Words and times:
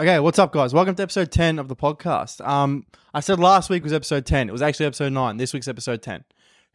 Okay, 0.00 0.20
what's 0.20 0.38
up, 0.38 0.52
guys? 0.52 0.72
Welcome 0.72 0.94
to 0.94 1.02
episode 1.02 1.32
10 1.32 1.58
of 1.58 1.66
the 1.66 1.74
podcast. 1.74 2.46
Um, 2.46 2.86
I 3.12 3.18
said 3.18 3.40
last 3.40 3.68
week 3.68 3.82
was 3.82 3.92
episode 3.92 4.24
10. 4.26 4.48
It 4.48 4.52
was 4.52 4.62
actually 4.62 4.86
episode 4.86 5.12
9. 5.12 5.38
This 5.38 5.52
week's 5.52 5.66
episode 5.66 6.02
10. 6.02 6.22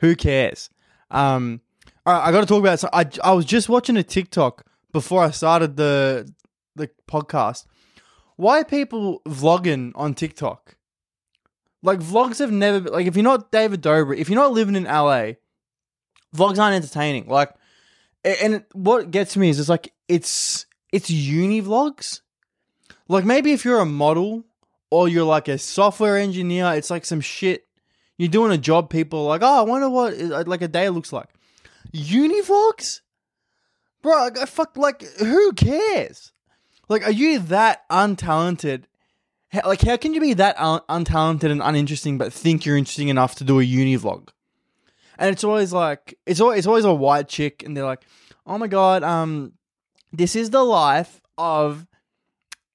Who 0.01 0.13
cares? 0.13 0.69
Um, 1.09 1.61
all 2.05 2.13
right, 2.13 2.27
I 2.27 2.33
got 2.33 2.41
to 2.41 2.45
talk 2.45 2.59
about 2.59 2.81
so 2.81 2.89
I, 2.91 3.05
I 3.23 3.31
was 3.31 3.45
just 3.45 3.69
watching 3.69 3.95
a 3.95 4.03
TikTok 4.03 4.65
before 4.91 5.23
I 5.23 5.31
started 5.31 5.77
the 5.77 6.29
the 6.75 6.89
podcast. 7.09 7.65
Why 8.35 8.59
are 8.59 8.65
people 8.65 9.21
vlogging 9.25 9.93
on 9.95 10.15
TikTok? 10.15 10.75
Like 11.81 11.99
vlogs 11.99 12.39
have 12.39 12.51
never 12.51 12.81
been, 12.81 12.91
like 12.91 13.07
if 13.07 13.15
you're 13.15 13.23
not 13.23 13.53
David 13.53 13.81
Dobrik, 13.81 14.17
if 14.17 14.27
you're 14.27 14.35
not 14.35 14.51
living 14.51 14.75
in 14.75 14.83
LA, 14.83 15.35
vlogs 16.35 16.59
aren't 16.59 16.75
entertaining. 16.75 17.29
Like 17.29 17.55
and 18.25 18.65
what 18.73 19.11
gets 19.11 19.37
me 19.37 19.47
is 19.47 19.61
it's 19.61 19.69
like 19.69 19.93
it's 20.09 20.65
it's 20.91 21.09
uni 21.09 21.61
vlogs. 21.61 22.19
Like 23.13 23.25
maybe 23.25 23.51
if 23.51 23.63
you're 23.63 23.79
a 23.79 23.85
model 23.85 24.43
or 24.89 25.07
you're 25.07 25.23
like 25.23 25.47
a 25.47 25.59
software 25.59 26.17
engineer, 26.17 26.73
it's 26.73 26.89
like 26.89 27.05
some 27.05 27.21
shit. 27.21 27.67
You're 28.17 28.27
doing 28.27 28.51
a 28.51 28.57
job. 28.57 28.89
People 28.89 29.19
are 29.19 29.27
like, 29.27 29.41
oh, 29.43 29.59
I 29.59 29.61
wonder 29.61 29.87
what 29.87 30.19
uh, 30.19 30.43
like 30.47 30.63
a 30.63 30.67
day 30.67 30.89
looks 30.89 31.13
like. 31.13 31.29
Uni 31.91 32.41
vlogs, 32.41 33.01
bro. 34.01 34.29
I 34.41 34.45
fuck. 34.45 34.77
Like, 34.77 35.03
who 35.19 35.53
cares? 35.53 36.31
Like, 36.89 37.05
are 37.05 37.11
you 37.11 37.37
that 37.37 37.87
untalented? 37.87 38.85
Like, 39.63 39.81
how 39.81 39.97
can 39.97 40.15
you 40.15 40.19
be 40.19 40.33
that 40.33 40.59
un- 40.59 40.81
untalented 40.89 41.51
and 41.51 41.61
uninteresting, 41.61 42.17
but 42.17 42.33
think 42.33 42.65
you're 42.65 42.77
interesting 42.77 43.09
enough 43.09 43.35
to 43.35 43.43
do 43.43 43.59
a 43.59 43.63
uni 43.63 43.95
vlog? 43.95 44.29
And 45.19 45.29
it's 45.29 45.43
always 45.43 45.71
like 45.71 46.17
it's 46.25 46.41
always 46.41 46.59
it's 46.59 46.67
always 46.67 46.85
a 46.85 46.93
white 46.93 47.27
chick, 47.27 47.61
and 47.61 47.77
they're 47.77 47.85
like, 47.85 48.01
oh 48.47 48.57
my 48.57 48.67
god, 48.67 49.03
um, 49.03 49.53
this 50.11 50.35
is 50.35 50.49
the 50.49 50.63
life 50.63 51.21
of 51.37 51.85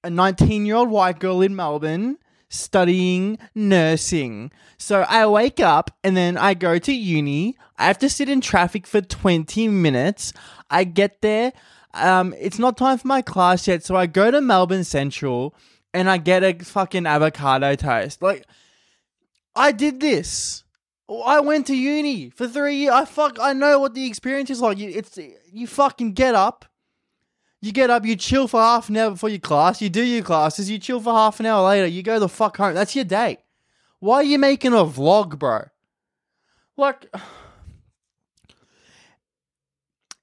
a 0.03 0.09
19 0.09 0.65
year 0.65 0.75
old 0.75 0.89
white 0.89 1.19
girl 1.19 1.41
in 1.41 1.55
Melbourne 1.55 2.17
studying 2.49 3.37
nursing. 3.53 4.51
So 4.77 5.01
I 5.01 5.25
wake 5.27 5.59
up 5.59 5.91
and 6.03 6.17
then 6.17 6.37
I 6.37 6.53
go 6.53 6.79
to 6.79 6.93
uni. 6.93 7.55
I 7.77 7.85
have 7.85 7.99
to 7.99 8.09
sit 8.09 8.27
in 8.27 8.41
traffic 8.41 8.87
for 8.87 9.01
20 9.01 9.67
minutes. 9.67 10.33
I 10.69 10.83
get 10.83 11.21
there. 11.21 11.53
Um, 11.93 12.35
it's 12.39 12.59
not 12.59 12.77
time 12.77 12.97
for 12.97 13.07
my 13.07 13.21
class 13.21 13.67
yet. 13.67 13.83
So 13.83 13.95
I 13.95 14.07
go 14.07 14.31
to 14.31 14.41
Melbourne 14.41 14.83
Central 14.83 15.55
and 15.93 16.09
I 16.09 16.17
get 16.17 16.43
a 16.43 16.53
fucking 16.63 17.05
avocado 17.05 17.75
toast. 17.75 18.21
Like, 18.21 18.45
I 19.55 19.71
did 19.71 19.99
this. 19.99 20.63
I 21.09 21.39
went 21.39 21.65
to 21.67 21.75
uni 21.75 22.29
for 22.29 22.47
three 22.47 22.75
years. 22.75 22.93
I 22.93 23.05
fuck. 23.05 23.37
I 23.41 23.53
know 23.53 23.79
what 23.79 23.95
the 23.95 24.05
experience 24.05 24.51
is 24.51 24.61
like. 24.61 24.79
It's 24.79 25.17
you 25.51 25.65
fucking 25.65 26.13
get 26.13 26.35
up. 26.35 26.65
You 27.61 27.73
get 27.73 27.89
up, 27.89 28.05
you 28.05 28.15
chill 28.15 28.47
for 28.47 28.61
half 28.61 28.89
an 28.89 28.97
hour 28.97 29.11
before 29.11 29.29
your 29.29 29.39
class, 29.39 29.81
you 29.81 29.89
do 29.89 30.03
your 30.03 30.23
classes, 30.23 30.69
you 30.69 30.79
chill 30.79 31.01
for 31.01 31.13
half 31.13 31.39
an 31.39 31.45
hour 31.45 31.67
later, 31.67 31.87
you 31.87 32.01
go 32.01 32.19
the 32.19 32.29
fuck 32.29 32.57
home. 32.57 32.73
That's 32.73 32.95
your 32.95 33.05
day. 33.05 33.39
Why 33.99 34.17
are 34.17 34.23
you 34.23 34.39
making 34.39 34.73
a 34.73 34.85
vlog, 34.85 35.37
bro? 35.37 35.65
Like, 36.77 37.13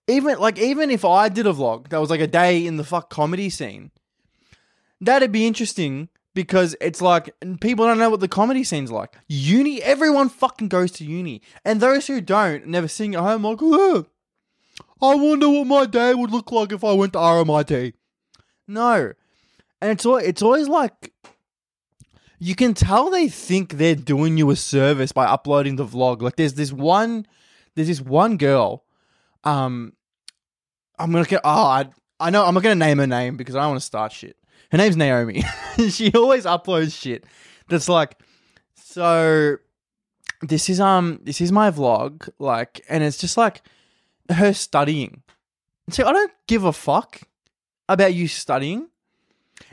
even 0.09 0.39
like 0.39 0.59
even 0.59 0.91
if 0.91 1.05
I 1.05 1.29
did 1.29 1.47
a 1.47 1.53
vlog 1.53 1.89
that 1.89 2.01
was 2.01 2.09
like 2.09 2.21
a 2.21 2.27
day 2.27 2.67
in 2.67 2.79
the 2.79 2.85
fuck 2.85 3.11
comedy 3.11 3.51
scene, 3.51 3.91
that'd 5.01 5.33
be 5.33 5.47
interesting 5.47 6.09
because 6.33 6.75
it's 6.81 7.03
like 7.03 7.35
people 7.61 7.87
don't 7.87 7.99
know 7.99 8.11
what 8.11 8.21
the 8.21 8.29
comedy 8.29 8.65
scene's 8.65 8.91
like. 8.91 9.15
Uni, 9.29 9.83
everyone 9.83 10.31
fucking 10.31 10.69
goes 10.69 10.91
to 10.93 11.05
uni, 11.05 11.43
and 11.67 11.81
those 11.81 12.07
who 12.07 12.23
don't 12.23 12.67
never 12.67 12.89
sing 12.89 13.15
at 13.15 13.21
home 13.21 13.43
like, 13.43 13.59
oh, 13.61 14.07
I 15.01 15.15
wonder 15.15 15.49
what 15.49 15.67
my 15.67 15.87
day 15.87 16.15
would 16.15 16.31
look 16.31 16.51
like 16.53 16.73
if 16.73 16.83
I 16.83 16.93
went 16.93 17.13
to 17.13 17.19
RMIT. 17.19 17.95
No. 18.67 19.13
And 19.81 19.91
it's 19.91 20.07
always, 20.07 20.27
it's 20.27 20.43
always 20.43 20.69
like 20.69 21.13
you 22.39 22.55
can 22.55 22.75
tell 22.75 23.11
they 23.11 23.29
think 23.29 23.75
they're 23.75 23.95
doing 23.95 24.39
you 24.39 24.51
a 24.51 24.57
service 24.57 25.13
by 25.13 25.27
uploading 25.27 25.77
the 25.77 25.85
vlog. 25.85 26.23
Like 26.23 26.37
there's 26.37 26.55
this 26.55 26.73
one 26.73 27.27
there's 27.75 27.89
this 27.89 28.01
one 28.01 28.37
girl 28.39 28.85
um 29.45 29.93
I'm 30.99 31.13
going 31.13 31.25
to 31.25 31.31
get 31.31 31.43
oh 31.45 31.65
I 31.65 31.89
I 32.19 32.31
know 32.31 32.45
I'm 32.45 32.55
not 32.55 32.63
going 32.63 32.79
to 32.79 32.85
name 32.85 32.99
her 32.99 33.07
name 33.07 33.37
because 33.37 33.55
I 33.55 33.61
don't 33.61 33.71
want 33.71 33.81
to 33.81 33.87
start 33.87 34.13
shit. 34.13 34.37
Her 34.73 34.79
name's 34.79 34.97
Naomi. 34.97 35.45
she 35.91 36.11
always 36.13 36.45
uploads 36.47 36.99
shit 36.99 37.25
that's 37.69 37.89
like 37.89 38.19
so 38.75 39.57
this 40.43 40.69
is 40.69 40.81
um 40.81 41.21
this 41.23 41.41
is 41.41 41.53
my 41.53 41.71
vlog 41.71 42.29
like 42.39 42.81
and 42.89 43.03
it's 43.03 43.19
just 43.19 43.37
like 43.37 43.63
her 44.31 44.53
studying. 44.53 45.23
See, 45.91 46.03
I 46.03 46.13
don't 46.13 46.33
give 46.47 46.65
a 46.65 46.73
fuck 46.73 47.21
about 47.89 48.15
you 48.15 48.29
studying. 48.29 48.89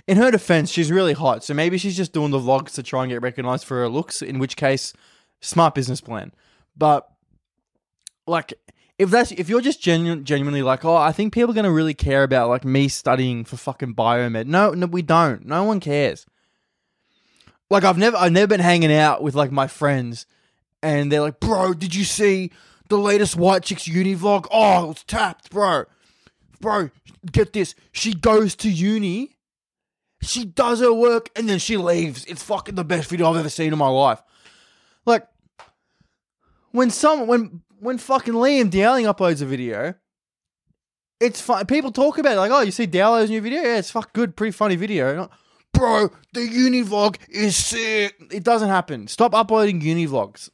In 0.07 0.17
her 0.17 0.31
defense, 0.31 0.71
she's 0.71 0.91
really 0.91 1.13
hot, 1.13 1.43
so 1.43 1.53
maybe 1.53 1.77
she's 1.77 1.97
just 1.97 2.13
doing 2.13 2.31
the 2.31 2.39
vlogs 2.39 2.73
to 2.75 2.83
try 2.83 3.03
and 3.03 3.11
get 3.11 3.21
recognized 3.21 3.65
for 3.65 3.77
her 3.77 3.89
looks, 3.89 4.21
in 4.21 4.39
which 4.39 4.55
case, 4.55 4.93
smart 5.41 5.75
business 5.75 5.99
plan. 6.01 6.31
But 6.77 7.09
like 8.25 8.53
if 8.97 9.09
that's 9.09 9.31
if 9.31 9.49
you're 9.49 9.61
just 9.61 9.81
genu- 9.81 10.21
genuinely 10.21 10.61
like, 10.61 10.85
oh, 10.85 10.95
I 10.95 11.11
think 11.11 11.33
people 11.33 11.51
are 11.51 11.55
gonna 11.55 11.71
really 11.71 11.93
care 11.93 12.23
about 12.23 12.49
like 12.49 12.63
me 12.63 12.87
studying 12.87 13.43
for 13.43 13.57
fucking 13.57 13.95
biomed. 13.95 14.45
No, 14.45 14.71
no, 14.71 14.85
we 14.85 15.01
don't. 15.01 15.45
No 15.45 15.63
one 15.63 15.79
cares. 15.79 16.25
Like 17.69 17.83
I've 17.83 17.97
never 17.97 18.15
I've 18.17 18.31
never 18.31 18.47
been 18.47 18.59
hanging 18.59 18.93
out 18.93 19.23
with 19.23 19.35
like 19.35 19.51
my 19.51 19.67
friends 19.67 20.25
and 20.81 21.11
they're 21.11 21.21
like, 21.21 21.39
bro, 21.39 21.73
did 21.73 21.95
you 21.95 22.03
see 22.03 22.51
the 22.89 22.97
latest 22.97 23.35
white 23.35 23.63
chicks 23.63 23.87
uni 23.87 24.15
vlog? 24.15 24.47
Oh, 24.51 24.91
it's 24.91 25.03
tapped, 25.03 25.49
bro. 25.49 25.85
Bro, 26.59 26.91
get 27.31 27.53
this. 27.53 27.75
She 27.91 28.13
goes 28.13 28.55
to 28.57 28.69
uni, 28.69 29.35
she 30.21 30.45
does 30.45 30.79
her 30.79 30.93
work, 30.93 31.29
and 31.35 31.49
then 31.49 31.59
she 31.59 31.77
leaves. 31.77 32.25
It's 32.25 32.43
fucking 32.43 32.75
the 32.75 32.83
best 32.83 33.09
video 33.09 33.29
I've 33.29 33.37
ever 33.37 33.49
seen 33.49 33.73
in 33.73 33.79
my 33.79 33.89
life. 33.89 34.21
Like, 35.05 35.27
when 36.71 36.89
some 36.89 37.27
when 37.27 37.61
when 37.79 37.97
fucking 37.97 38.33
Liam 38.33 38.69
Dowling 38.69 39.05
uploads 39.05 39.41
a 39.41 39.45
video, 39.45 39.95
it's 41.19 41.41
fun. 41.41 41.65
People 41.65 41.91
talk 41.91 42.17
about 42.17 42.33
it 42.33 42.39
like, 42.39 42.51
oh, 42.51 42.61
you 42.61 42.71
see 42.71 42.85
Dowling's 42.85 43.29
new 43.29 43.41
video? 43.41 43.61
Yeah, 43.61 43.77
it's 43.77 43.91
fuck 43.91 44.13
good, 44.13 44.35
pretty 44.35 44.51
funny 44.51 44.75
video. 44.75 45.15
Not, 45.15 45.31
Bro, 45.73 46.11
the 46.33 46.45
uni 46.45 46.83
vlog 46.83 47.17
is 47.29 47.57
sick. 47.57 48.15
It 48.31 48.43
doesn't 48.43 48.69
happen. 48.69 49.07
Stop 49.07 49.33
uploading 49.33 49.81
uni 49.81 50.07
vlogs 50.07 50.49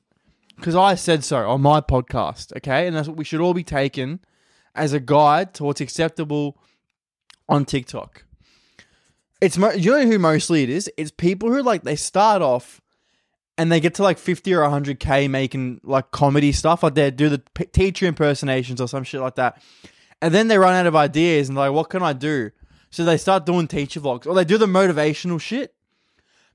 because 0.59 0.75
I 0.75 0.95
said 0.95 1.23
so 1.23 1.49
on 1.49 1.61
my 1.61 1.79
podcast, 1.81 2.55
okay? 2.57 2.85
And 2.85 2.95
that's 2.95 3.07
what 3.07 3.17
we 3.17 3.23
should 3.23 3.39
all 3.39 3.53
be 3.53 3.63
taken 3.63 4.19
as 4.75 4.93
a 4.93 4.99
guide 4.99 5.53
to 5.55 5.63
what's 5.63 5.81
acceptable 5.81 6.57
on 7.47 7.65
TikTok. 7.65 8.25
It's 9.41 9.57
mo- 9.57 9.71
you 9.71 9.91
know 9.91 10.05
who 10.05 10.19
mostly 10.19 10.63
it 10.63 10.69
is. 10.69 10.91
It's 10.97 11.11
people 11.11 11.49
who 11.49 11.63
like 11.63 11.83
they 11.83 11.95
start 11.95 12.41
off 12.41 12.81
and 13.57 13.71
they 13.71 13.79
get 13.79 13.95
to 13.95 14.03
like 14.03 14.17
fifty 14.17 14.53
or 14.53 14.67
hundred 14.69 14.99
k 14.99 15.27
making 15.29 15.79
like 15.83 16.11
comedy 16.11 16.51
stuff, 16.51 16.83
like 16.83 16.95
they 16.95 17.09
do 17.09 17.29
the 17.29 17.41
p- 17.53 17.65
teacher 17.65 18.05
impersonations 18.05 18.81
or 18.81 18.87
some 18.87 19.03
shit 19.03 19.21
like 19.21 19.35
that, 19.35 19.61
and 20.21 20.33
then 20.33 20.49
they 20.49 20.57
run 20.57 20.75
out 20.75 20.87
of 20.87 20.95
ideas 20.95 21.47
and 21.47 21.57
like, 21.57 21.71
what 21.71 21.89
can 21.89 22.03
I 22.03 22.13
do? 22.13 22.51
So 22.91 23.05
they 23.05 23.17
start 23.17 23.45
doing 23.45 23.67
teacher 23.67 24.01
vlogs 24.01 24.27
or 24.27 24.33
they 24.33 24.45
do 24.45 24.57
the 24.57 24.65
motivational 24.65 25.39
shit. 25.39 25.73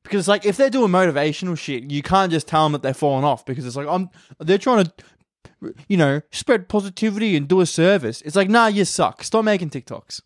Because 0.04 0.28
like 0.28 0.46
if 0.46 0.56
they're 0.56 0.70
doing 0.70 0.90
motivational 0.90 1.58
shit, 1.58 1.90
you 1.90 2.02
can't 2.02 2.30
just 2.30 2.46
tell 2.46 2.64
them 2.64 2.72
that 2.72 2.82
they're 2.82 2.94
falling 2.94 3.24
off 3.24 3.44
because 3.44 3.66
it's 3.66 3.74
like 3.74 3.88
I'm 3.88 4.10
they're 4.38 4.58
trying 4.58 4.84
to 4.84 4.92
you 5.88 5.96
know, 5.96 6.20
spread 6.30 6.68
positivity 6.68 7.36
and 7.36 7.48
do 7.48 7.60
a 7.60 7.66
service. 7.66 8.20
It's 8.22 8.36
like, 8.36 8.48
nah, 8.48 8.66
you 8.66 8.84
suck. 8.84 9.22
Stop 9.22 9.44
making 9.44 9.70
TikToks. 9.70 10.20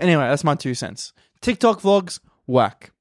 Anyway, 0.00 0.24
that's 0.24 0.44
my 0.44 0.54
two 0.54 0.74
cents. 0.74 1.12
TikTok 1.40 1.80
vlogs, 1.80 2.20
whack. 2.46 2.92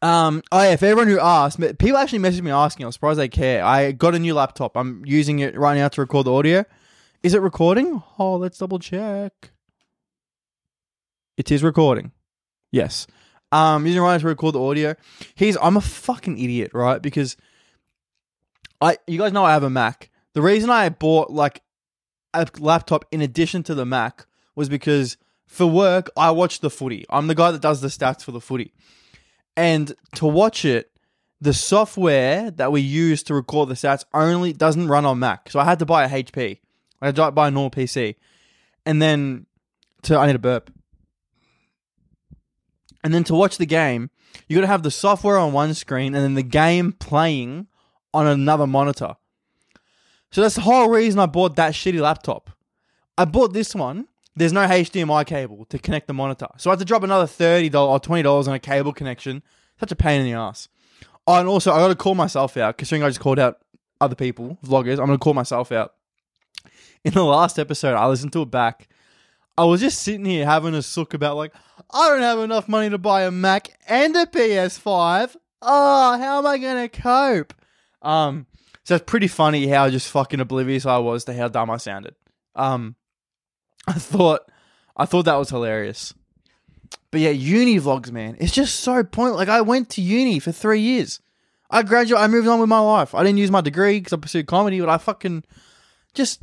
Um, 0.00 0.42
oh 0.52 0.62
yeah, 0.62 0.76
for 0.76 0.86
everyone 0.86 1.08
who 1.08 1.18
asked, 1.18 1.58
people 1.78 1.96
actually 1.96 2.20
messaged 2.20 2.42
me 2.42 2.50
asking. 2.50 2.86
I'm 2.86 2.92
surprised 2.92 3.18
they 3.18 3.28
care. 3.28 3.64
I 3.64 3.92
got 3.92 4.14
a 4.14 4.18
new 4.18 4.34
laptop. 4.34 4.76
I'm 4.76 5.02
using 5.04 5.40
it 5.40 5.58
right 5.58 5.76
now 5.76 5.88
to 5.88 6.00
record 6.00 6.26
the 6.26 6.32
audio. 6.32 6.64
Is 7.22 7.34
it 7.34 7.42
recording? 7.42 8.02
Oh, 8.18 8.36
let's 8.36 8.58
double 8.58 8.78
check. 8.78 9.50
It 11.36 11.50
is 11.50 11.64
recording. 11.64 12.12
Yes. 12.70 13.06
Um, 13.50 13.86
using 13.86 14.02
right 14.02 14.12
now 14.12 14.18
to 14.18 14.26
record 14.26 14.54
the 14.54 14.62
audio. 14.62 14.94
He's 15.34 15.56
I'm 15.60 15.76
a 15.76 15.80
fucking 15.80 16.38
idiot, 16.38 16.72
right? 16.74 17.00
Because 17.00 17.36
I 18.80 18.98
you 19.06 19.18
guys 19.18 19.32
know 19.32 19.44
I 19.44 19.52
have 19.52 19.62
a 19.62 19.70
Mac. 19.70 20.10
The 20.34 20.42
reason 20.42 20.70
I 20.70 20.88
bought 20.88 21.30
like 21.30 21.62
a 22.34 22.46
laptop 22.58 23.04
in 23.10 23.22
addition 23.22 23.62
to 23.64 23.74
the 23.74 23.86
Mac 23.86 24.26
was 24.54 24.68
because 24.68 25.16
for 25.46 25.66
work 25.66 26.10
I 26.16 26.30
watch 26.30 26.60
the 26.60 26.70
footy. 26.70 27.06
I'm 27.08 27.26
the 27.26 27.34
guy 27.34 27.50
that 27.50 27.62
does 27.62 27.80
the 27.80 27.88
stats 27.88 28.22
for 28.22 28.32
the 28.32 28.40
footy. 28.40 28.72
And 29.56 29.92
to 30.16 30.26
watch 30.26 30.64
it, 30.64 30.92
the 31.40 31.54
software 31.54 32.50
that 32.50 32.70
we 32.70 32.80
use 32.80 33.22
to 33.24 33.34
record 33.34 33.68
the 33.68 33.74
stats 33.74 34.04
only 34.12 34.52
doesn't 34.52 34.88
run 34.88 35.04
on 35.04 35.18
Mac. 35.18 35.50
So 35.50 35.58
I 35.58 35.64
had 35.64 35.78
to 35.78 35.86
buy 35.86 36.04
a 36.04 36.08
HP. 36.08 36.58
I 37.00 37.06
had 37.06 37.16
to 37.16 37.30
buy 37.30 37.48
a 37.48 37.50
normal 37.50 37.70
PC. 37.70 38.16
And 38.84 39.00
then 39.00 39.46
to 40.02 40.16
I 40.16 40.26
need 40.26 40.36
a 40.36 40.40
burp. 40.40 40.70
And 43.08 43.14
then 43.14 43.24
to 43.24 43.34
watch 43.34 43.56
the 43.56 43.64
game, 43.64 44.10
you 44.48 44.56
got 44.56 44.60
to 44.60 44.66
have 44.66 44.82
the 44.82 44.90
software 44.90 45.38
on 45.38 45.54
one 45.54 45.72
screen 45.72 46.14
and 46.14 46.22
then 46.22 46.34
the 46.34 46.42
game 46.42 46.92
playing 46.92 47.66
on 48.12 48.26
another 48.26 48.66
monitor. 48.66 49.14
So 50.30 50.42
that's 50.42 50.56
the 50.56 50.60
whole 50.60 50.90
reason 50.90 51.18
I 51.18 51.24
bought 51.24 51.56
that 51.56 51.72
shitty 51.72 52.02
laptop. 52.02 52.50
I 53.16 53.24
bought 53.24 53.54
this 53.54 53.74
one 53.74 54.08
there's 54.36 54.52
no 54.52 54.66
HDMI 54.66 55.24
cable 55.24 55.64
to 55.70 55.78
connect 55.78 56.06
the 56.06 56.12
monitor. 56.12 56.48
So 56.58 56.68
I 56.68 56.72
had 56.72 56.80
to 56.80 56.84
drop 56.84 57.02
another 57.02 57.24
$30 57.24 57.74
or 57.74 57.98
$20 57.98 58.46
on 58.46 58.52
a 58.52 58.58
cable 58.58 58.92
connection. 58.92 59.42
Such 59.80 59.90
a 59.90 59.96
pain 59.96 60.20
in 60.20 60.26
the 60.26 60.34
ass. 60.34 60.68
Oh, 61.26 61.40
and 61.40 61.48
also, 61.48 61.72
I 61.72 61.78
got 61.78 61.88
to 61.88 61.94
call 61.94 62.14
myself 62.14 62.58
out, 62.58 62.76
considering 62.76 63.04
I 63.04 63.08
just 63.08 63.20
called 63.20 63.38
out 63.38 63.56
other 64.02 64.14
people, 64.14 64.58
vloggers. 64.62 64.98
I'm 64.98 65.06
going 65.06 65.12
to 65.12 65.18
call 65.18 65.32
myself 65.32 65.72
out. 65.72 65.94
In 67.06 67.14
the 67.14 67.24
last 67.24 67.58
episode, 67.58 67.94
I 67.94 68.06
listened 68.06 68.34
to 68.34 68.42
it 68.42 68.50
back. 68.50 68.86
I 69.58 69.64
was 69.64 69.80
just 69.80 70.02
sitting 70.02 70.24
here 70.24 70.46
having 70.46 70.72
a 70.74 70.82
sook 70.82 71.14
about, 71.14 71.36
like, 71.36 71.52
I 71.90 72.08
don't 72.08 72.22
have 72.22 72.38
enough 72.38 72.68
money 72.68 72.90
to 72.90 72.98
buy 72.98 73.22
a 73.22 73.32
Mac 73.32 73.76
and 73.88 74.14
a 74.14 74.24
PS5. 74.24 75.34
Oh, 75.60 76.16
how 76.16 76.38
am 76.38 76.46
I 76.46 76.58
to 76.58 76.88
cope? 76.88 77.52
Um, 78.00 78.46
so 78.84 78.94
it's 78.94 79.04
pretty 79.04 79.26
funny 79.26 79.66
how 79.66 79.90
just 79.90 80.10
fucking 80.10 80.38
oblivious 80.38 80.86
I 80.86 80.98
was 80.98 81.24
to 81.24 81.34
how 81.34 81.48
dumb 81.48 81.70
I 81.70 81.78
sounded. 81.78 82.14
Um, 82.54 82.94
I 83.88 83.94
thought, 83.94 84.42
I 84.96 85.06
thought 85.06 85.24
that 85.24 85.34
was 85.34 85.50
hilarious. 85.50 86.14
But 87.10 87.20
yeah, 87.20 87.30
uni 87.30 87.80
vlogs, 87.80 88.12
man, 88.12 88.36
it's 88.38 88.52
just 88.52 88.76
so 88.76 89.02
point. 89.02 89.34
Like 89.34 89.48
I 89.48 89.62
went 89.62 89.90
to 89.90 90.00
uni 90.00 90.38
for 90.38 90.52
three 90.52 90.80
years. 90.80 91.20
I 91.68 91.82
graduated. 91.82 92.22
I 92.22 92.28
moved 92.28 92.46
on 92.46 92.60
with 92.60 92.68
my 92.68 92.78
life. 92.78 93.12
I 93.12 93.24
didn't 93.24 93.38
use 93.38 93.50
my 93.50 93.60
degree 93.60 93.98
because 93.98 94.12
I 94.12 94.18
pursued 94.18 94.46
comedy, 94.46 94.78
but 94.78 94.88
I 94.88 94.98
fucking 94.98 95.42
just 96.14 96.42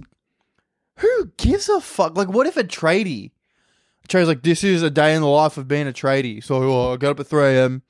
who 0.97 1.31
gives 1.38 1.69
a 1.69 1.81
fuck? 1.81 2.18
Like, 2.18 2.30
what 2.30 2.47
if 2.47 2.57
a 2.57 2.63
tradie? 2.63 3.31
A 4.03 4.07
tradie's 4.07 4.27
like, 4.27 4.44
this 4.44 4.63
is 4.63 4.81
a 4.83 4.89
day 4.89 5.15
in 5.15 5.21
the 5.21 5.27
life 5.27 5.57
of 5.57 5.68
being 5.68 5.88
a 5.88 5.92
tradie. 5.92 6.44
So 6.44 6.71
uh, 6.71 6.94
I 6.94 6.97
get 6.97 7.09
up 7.09 7.19
at 7.19 7.27
three 7.27 7.44
a.m. 7.44 7.81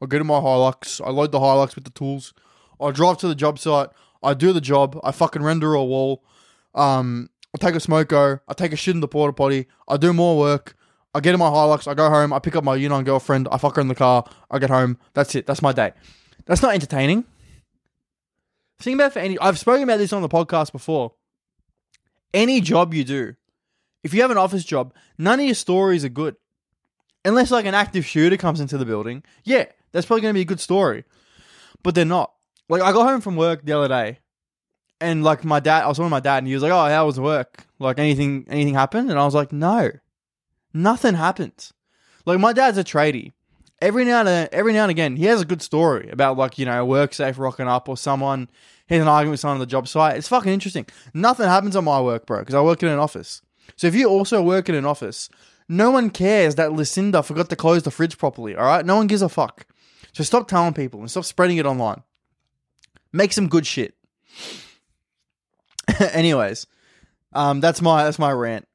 I 0.00 0.06
get 0.06 0.20
in 0.20 0.26
my 0.26 0.40
Hilux. 0.40 1.00
I 1.04 1.10
load 1.10 1.32
the 1.32 1.38
Hilux 1.38 1.74
with 1.74 1.84
the 1.84 1.90
tools. 1.90 2.34
I 2.80 2.90
drive 2.90 3.18
to 3.18 3.28
the 3.28 3.34
job 3.34 3.58
site. 3.58 3.88
I 4.22 4.34
do 4.34 4.52
the 4.52 4.60
job. 4.60 4.98
I 5.02 5.12
fucking 5.12 5.42
render 5.42 5.74
a 5.74 5.84
wall. 5.84 6.24
Um, 6.74 7.30
I 7.54 7.58
take 7.58 7.74
a 7.74 7.78
smoko. 7.78 8.40
I 8.48 8.52
take 8.54 8.72
a 8.72 8.76
shit 8.76 8.94
in 8.94 9.00
the 9.00 9.08
porta 9.08 9.32
potty. 9.32 9.66
I 9.88 9.96
do 9.96 10.12
more 10.12 10.38
work. 10.38 10.76
I 11.14 11.20
get 11.20 11.34
in 11.34 11.40
my 11.40 11.50
Hilux. 11.50 11.86
I 11.86 11.94
go 11.94 12.08
home. 12.08 12.32
I 12.32 12.38
pick 12.38 12.56
up 12.56 12.64
my 12.64 12.74
Yunnan 12.74 13.04
girlfriend. 13.04 13.46
I 13.52 13.58
fuck 13.58 13.76
her 13.76 13.80
in 13.80 13.88
the 13.88 13.94
car. 13.94 14.24
I 14.50 14.58
get 14.58 14.70
home. 14.70 14.98
That's 15.14 15.34
it. 15.34 15.46
That's 15.46 15.62
my 15.62 15.72
day. 15.72 15.92
That's 16.46 16.62
not 16.62 16.74
entertaining. 16.74 17.24
Think 18.80 18.96
about 18.96 19.12
for 19.12 19.20
any. 19.20 19.38
I've 19.38 19.58
spoken 19.58 19.84
about 19.84 19.98
this 19.98 20.12
on 20.12 20.22
the 20.22 20.28
podcast 20.28 20.72
before. 20.72 21.12
Any 22.34 22.60
job 22.60 22.94
you 22.94 23.04
do, 23.04 23.34
if 24.02 24.14
you 24.14 24.22
have 24.22 24.30
an 24.30 24.38
office 24.38 24.64
job, 24.64 24.94
none 25.18 25.40
of 25.40 25.46
your 25.46 25.54
stories 25.54 26.04
are 26.04 26.08
good, 26.08 26.36
unless 27.24 27.50
like 27.50 27.66
an 27.66 27.74
active 27.74 28.06
shooter 28.06 28.36
comes 28.36 28.60
into 28.60 28.78
the 28.78 28.86
building. 28.86 29.22
Yeah, 29.44 29.66
that's 29.92 30.06
probably 30.06 30.22
going 30.22 30.34
to 30.34 30.38
be 30.38 30.42
a 30.42 30.46
good 30.46 30.60
story, 30.60 31.04
but 31.82 31.94
they're 31.94 32.04
not. 32.04 32.32
Like 32.68 32.82
I 32.82 32.92
got 32.92 33.08
home 33.08 33.20
from 33.20 33.36
work 33.36 33.64
the 33.64 33.72
other 33.72 33.88
day, 33.88 34.18
and 35.00 35.22
like 35.22 35.44
my 35.44 35.60
dad, 35.60 35.84
I 35.84 35.88
was 35.88 35.98
talking 35.98 36.06
to 36.06 36.10
my 36.10 36.20
dad, 36.20 36.38
and 36.38 36.46
he 36.46 36.54
was 36.54 36.62
like, 36.62 36.72
"Oh, 36.72 36.88
how 36.88 37.06
was 37.06 37.20
work? 37.20 37.66
Like 37.78 37.98
anything, 37.98 38.46
anything 38.48 38.74
happened?" 38.74 39.10
And 39.10 39.18
I 39.18 39.24
was 39.24 39.34
like, 39.34 39.52
"No, 39.52 39.90
nothing 40.72 41.14
happened." 41.14 41.70
Like 42.24 42.38
my 42.38 42.52
dad's 42.52 42.78
a 42.78 42.84
tradie. 42.84 43.32
Every 43.80 44.04
now 44.04 44.24
and 44.24 44.48
every 44.52 44.72
now 44.72 44.82
and 44.82 44.90
again, 44.90 45.16
he 45.16 45.24
has 45.24 45.40
a 45.40 45.44
good 45.44 45.60
story 45.60 46.08
about 46.10 46.38
like 46.38 46.58
you 46.58 46.64
know 46.64 46.84
work 46.86 47.12
safe 47.14 47.38
rocking 47.38 47.68
up 47.68 47.88
or 47.88 47.96
someone 47.96 48.48
he 48.88 48.96
has 48.96 49.02
an 49.02 49.08
argument 49.08 49.32
with 49.32 49.40
someone 49.40 49.56
on 49.56 49.60
the 49.60 49.66
job 49.66 49.88
site. 49.88 50.16
It's 50.16 50.28
fucking 50.28 50.52
interesting. 50.52 50.86
Nothing 51.14 51.46
happens 51.46 51.76
on 51.76 51.84
my 51.84 52.00
work, 52.00 52.26
bro, 52.26 52.40
because 52.40 52.54
I 52.54 52.60
work 52.60 52.82
in 52.82 52.88
an 52.88 52.98
office. 52.98 53.42
So 53.76 53.86
if 53.86 53.94
you 53.94 54.08
also 54.08 54.42
work 54.42 54.68
in 54.68 54.74
an 54.74 54.84
office, 54.84 55.28
no 55.68 55.90
one 55.90 56.10
cares 56.10 56.56
that 56.56 56.72
Lucinda 56.72 57.22
forgot 57.22 57.48
to 57.50 57.56
close 57.56 57.82
the 57.82 57.90
fridge 57.90 58.18
properly. 58.18 58.54
All 58.54 58.64
right, 58.64 58.84
no 58.84 58.96
one 58.96 59.06
gives 59.06 59.22
a 59.22 59.28
fuck. 59.28 59.66
So 60.12 60.22
stop 60.24 60.48
telling 60.48 60.74
people 60.74 61.00
and 61.00 61.10
stop 61.10 61.24
spreading 61.24 61.56
it 61.56 61.66
online. 61.66 62.02
Make 63.12 63.32
some 63.32 63.48
good 63.48 63.66
shit. 63.66 63.94
Anyways, 66.12 66.66
um, 67.32 67.60
that's 67.60 67.80
my 67.80 68.04
that's 68.04 68.18
my 68.18 68.30
rant. 68.30 68.66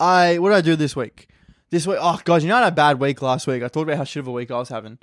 I 0.00 0.38
what 0.38 0.50
did 0.50 0.56
I 0.56 0.60
do 0.60 0.76
this 0.76 0.96
week? 0.96 1.28
This 1.70 1.86
week, 1.86 1.98
oh 2.00 2.20
guys, 2.24 2.42
you 2.42 2.48
know 2.48 2.56
I 2.56 2.64
had 2.64 2.72
a 2.72 2.76
bad 2.76 3.00
week 3.00 3.22
last 3.22 3.46
week. 3.46 3.62
I 3.62 3.68
talked 3.68 3.84
about 3.84 3.96
how 3.96 4.04
shit 4.04 4.20
of 4.20 4.28
a 4.28 4.32
week 4.32 4.50
I 4.50 4.58
was 4.58 4.68
having. 4.68 4.98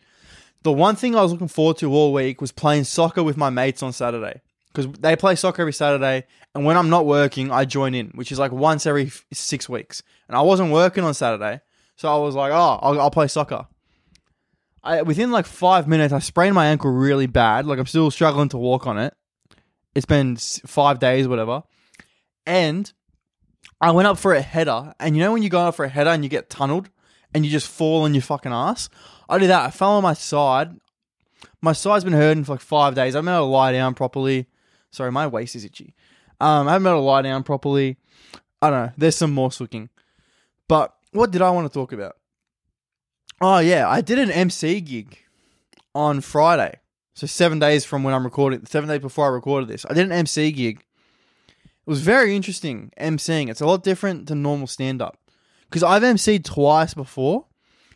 The 0.63 0.71
one 0.71 0.95
thing 0.95 1.15
I 1.15 1.21
was 1.21 1.31
looking 1.31 1.47
forward 1.47 1.77
to 1.77 1.91
all 1.91 2.11
week 2.11 2.41
was 2.41 2.51
playing 2.51 2.83
soccer 2.83 3.23
with 3.23 3.37
my 3.37 3.49
mates 3.49 3.81
on 3.81 3.93
Saturday 3.93 4.41
because 4.73 4.91
they 4.99 5.15
play 5.15 5.35
soccer 5.35 5.61
every 5.61 5.73
Saturday, 5.73 6.25
and 6.53 6.65
when 6.65 6.77
I'm 6.77 6.89
not 6.89 7.05
working, 7.05 7.51
I 7.51 7.65
join 7.65 7.95
in, 7.95 8.07
which 8.09 8.31
is 8.31 8.39
like 8.39 8.51
once 8.51 8.85
every 8.85 9.07
f- 9.07 9.25
six 9.33 9.67
weeks. 9.67 10.03
And 10.27 10.37
I 10.37 10.41
wasn't 10.41 10.71
working 10.71 11.03
on 11.03 11.13
Saturday, 11.13 11.61
so 11.95 12.13
I 12.13 12.17
was 12.19 12.35
like, 12.35 12.51
oh, 12.51 12.79
I'll, 12.81 13.01
I'll 13.01 13.11
play 13.11 13.27
soccer. 13.27 13.67
I 14.83 15.01
within 15.01 15.31
like 15.31 15.45
five 15.45 15.87
minutes, 15.87 16.13
I 16.13 16.19
sprained 16.19 16.55
my 16.55 16.67
ankle 16.67 16.91
really 16.91 17.27
bad. 17.27 17.65
Like 17.65 17.79
I'm 17.79 17.85
still 17.85 18.11
struggling 18.11 18.49
to 18.49 18.57
walk 18.57 18.87
on 18.87 18.97
it. 18.97 19.13
It's 19.95 20.05
been 20.05 20.35
five 20.35 20.99
days, 20.99 21.27
whatever, 21.27 21.63
and 22.45 22.91
I 23.81 23.91
went 23.91 24.07
up 24.07 24.17
for 24.17 24.33
a 24.33 24.41
header, 24.41 24.93
and 24.99 25.15
you 25.15 25.23
know 25.23 25.31
when 25.31 25.43
you 25.43 25.49
go 25.49 25.61
up 25.61 25.75
for 25.75 25.85
a 25.85 25.89
header 25.89 26.11
and 26.11 26.23
you 26.23 26.29
get 26.29 26.49
tunneled 26.49 26.89
and 27.33 27.45
you 27.45 27.51
just 27.51 27.67
fall 27.67 28.03
on 28.03 28.13
your 28.13 28.23
fucking 28.23 28.51
ass. 28.51 28.89
I 29.29 29.37
did 29.37 29.49
that. 29.49 29.65
I 29.65 29.69
fell 29.69 29.91
on 29.91 30.03
my 30.03 30.13
side. 30.13 30.75
My 31.61 31.73
side's 31.73 32.03
been 32.03 32.13
hurting 32.13 32.43
for 32.43 32.53
like 32.53 32.61
five 32.61 32.95
days. 32.95 33.15
I 33.15 33.19
haven't 33.19 33.25
been 33.25 33.35
able 33.35 33.47
to 33.47 33.51
lie 33.51 33.71
down 33.71 33.93
properly. 33.93 34.47
Sorry, 34.91 35.11
my 35.11 35.27
waist 35.27 35.55
is 35.55 35.63
itchy. 35.63 35.93
Um, 36.41 36.67
I 36.67 36.73
haven't 36.73 36.83
been 36.83 36.93
able 36.93 37.01
to 37.01 37.05
lie 37.05 37.21
down 37.21 37.43
properly. 37.43 37.97
I 38.61 38.69
don't 38.69 38.85
know. 38.85 38.91
There's 38.97 39.15
some 39.15 39.31
more 39.31 39.51
looking. 39.59 39.89
But 40.67 40.93
what 41.11 41.31
did 41.31 41.41
I 41.41 41.49
want 41.51 41.71
to 41.71 41.73
talk 41.73 41.91
about? 41.91 42.15
Oh 43.41 43.59
yeah, 43.59 43.87
I 43.87 44.01
did 44.01 44.19
an 44.19 44.31
MC 44.31 44.81
gig 44.81 45.17
on 45.95 46.21
Friday. 46.21 46.79
So 47.13 47.27
seven 47.27 47.59
days 47.59 47.85
from 47.85 48.03
when 48.03 48.13
I'm 48.13 48.23
recording, 48.23 48.65
seven 48.65 48.89
days 48.89 48.99
before 48.99 49.25
I 49.25 49.29
recorded 49.29 49.69
this, 49.69 49.85
I 49.89 49.93
did 49.93 50.05
an 50.05 50.11
MC 50.11 50.51
gig. 50.51 50.83
It 51.47 51.89
was 51.89 52.01
very 52.01 52.35
interesting 52.35 52.91
MCing. 52.99 53.49
It's 53.49 53.61
a 53.61 53.65
lot 53.65 53.83
different 53.83 54.27
to 54.27 54.35
normal 54.35 54.67
stand 54.67 55.01
up 55.01 55.17
because 55.69 55.83
I've 55.83 56.03
MC'd 56.03 56.45
twice 56.45 56.93
before, 56.93 57.45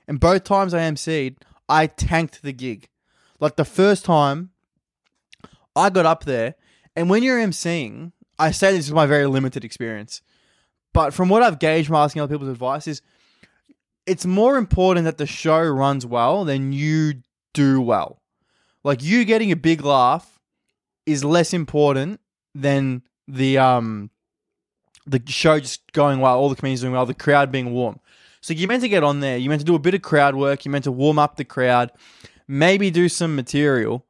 and 0.08 0.20
both 0.20 0.44
times 0.44 0.74
I 0.74 0.80
MC'd, 0.80 1.44
I 1.70 1.88
tanked 1.88 2.42
the 2.42 2.54
gig. 2.54 2.90
Like 3.40 3.56
the 3.56 3.66
first 3.66 4.06
time, 4.06 4.52
I 5.76 5.90
got 5.90 6.06
up 6.06 6.26
there, 6.26 6.56
and 6.96 7.10
when 7.10 7.24
you're 7.24 7.40
MCing, 7.40 8.12
I 8.38 8.52
say 8.52 8.72
this 8.72 8.86
is 8.86 8.94
my 8.94 9.06
very 9.06 9.26
limited 9.26 9.64
experience, 9.64 10.22
but 10.94 11.14
from 11.14 11.30
what 11.30 11.44
I've 11.44 11.60
gauged 11.60 11.88
from 11.88 11.96
asking 11.96 12.22
other 12.22 12.34
people's 12.34 12.52
advice 12.52 12.88
is, 12.88 13.02
it's 14.06 14.26
more 14.26 14.58
important 14.58 15.06
that 15.06 15.18
the 15.18 15.26
show 15.26 15.62
runs 15.62 16.06
well 16.06 16.46
than 16.46 16.74
you 16.74 17.22
do 17.54 17.82
well. 17.82 18.22
Like 18.84 19.02
you 19.02 19.26
getting 19.26 19.52
a 19.52 19.56
big 19.56 19.84
laugh 19.84 20.40
is 21.06 21.24
less 21.24 21.54
important 21.54 22.20
than 22.54 23.04
the 23.28 23.58
um 23.58 24.10
the 25.06 25.22
show 25.26 25.60
just 25.60 25.92
going 25.94 26.20
well, 26.20 26.38
all 26.38 26.50
the 26.50 26.56
comedians 26.56 26.82
doing 26.82 26.94
well, 26.94 27.06
the 27.06 27.14
crowd 27.14 27.52
being 27.52 27.74
warm. 27.74 28.00
So 28.44 28.54
you're 28.54 28.68
meant 28.68 28.84
to 28.84 28.90
get 28.90 29.04
on 29.04 29.22
there. 29.22 29.38
You're 29.38 29.50
meant 29.50 29.62
to 29.62 29.66
do 29.66 29.74
a 29.74 29.80
bit 29.80 29.94
of 29.94 30.02
crowd 30.02 30.36
work. 30.36 30.66
You're 30.66 30.72
meant 30.74 30.84
to 30.84 30.92
warm 30.92 31.18
up 31.18 31.38
the 31.38 31.46
crowd, 31.46 31.92
maybe 32.46 32.92
do 32.92 33.08
some 33.08 33.36
material, 33.36 34.06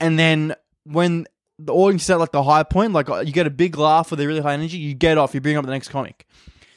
and 0.00 0.16
then 0.16 0.54
when 0.84 1.26
the 1.58 1.74
audience 1.74 2.04
is 2.04 2.10
at 2.10 2.20
like 2.20 2.30
the 2.30 2.44
high 2.44 2.62
point, 2.62 2.92
like 2.92 3.08
you 3.08 3.32
get 3.32 3.48
a 3.48 3.50
big 3.50 3.76
laugh 3.76 4.12
with 4.12 4.20
a 4.20 4.26
really 4.26 4.40
high 4.40 4.54
energy, 4.54 4.78
you 4.78 4.94
get 4.94 5.18
off. 5.18 5.34
You 5.34 5.40
bring 5.40 5.56
up 5.56 5.64
the 5.64 5.72
next 5.72 5.88
comic. 5.88 6.24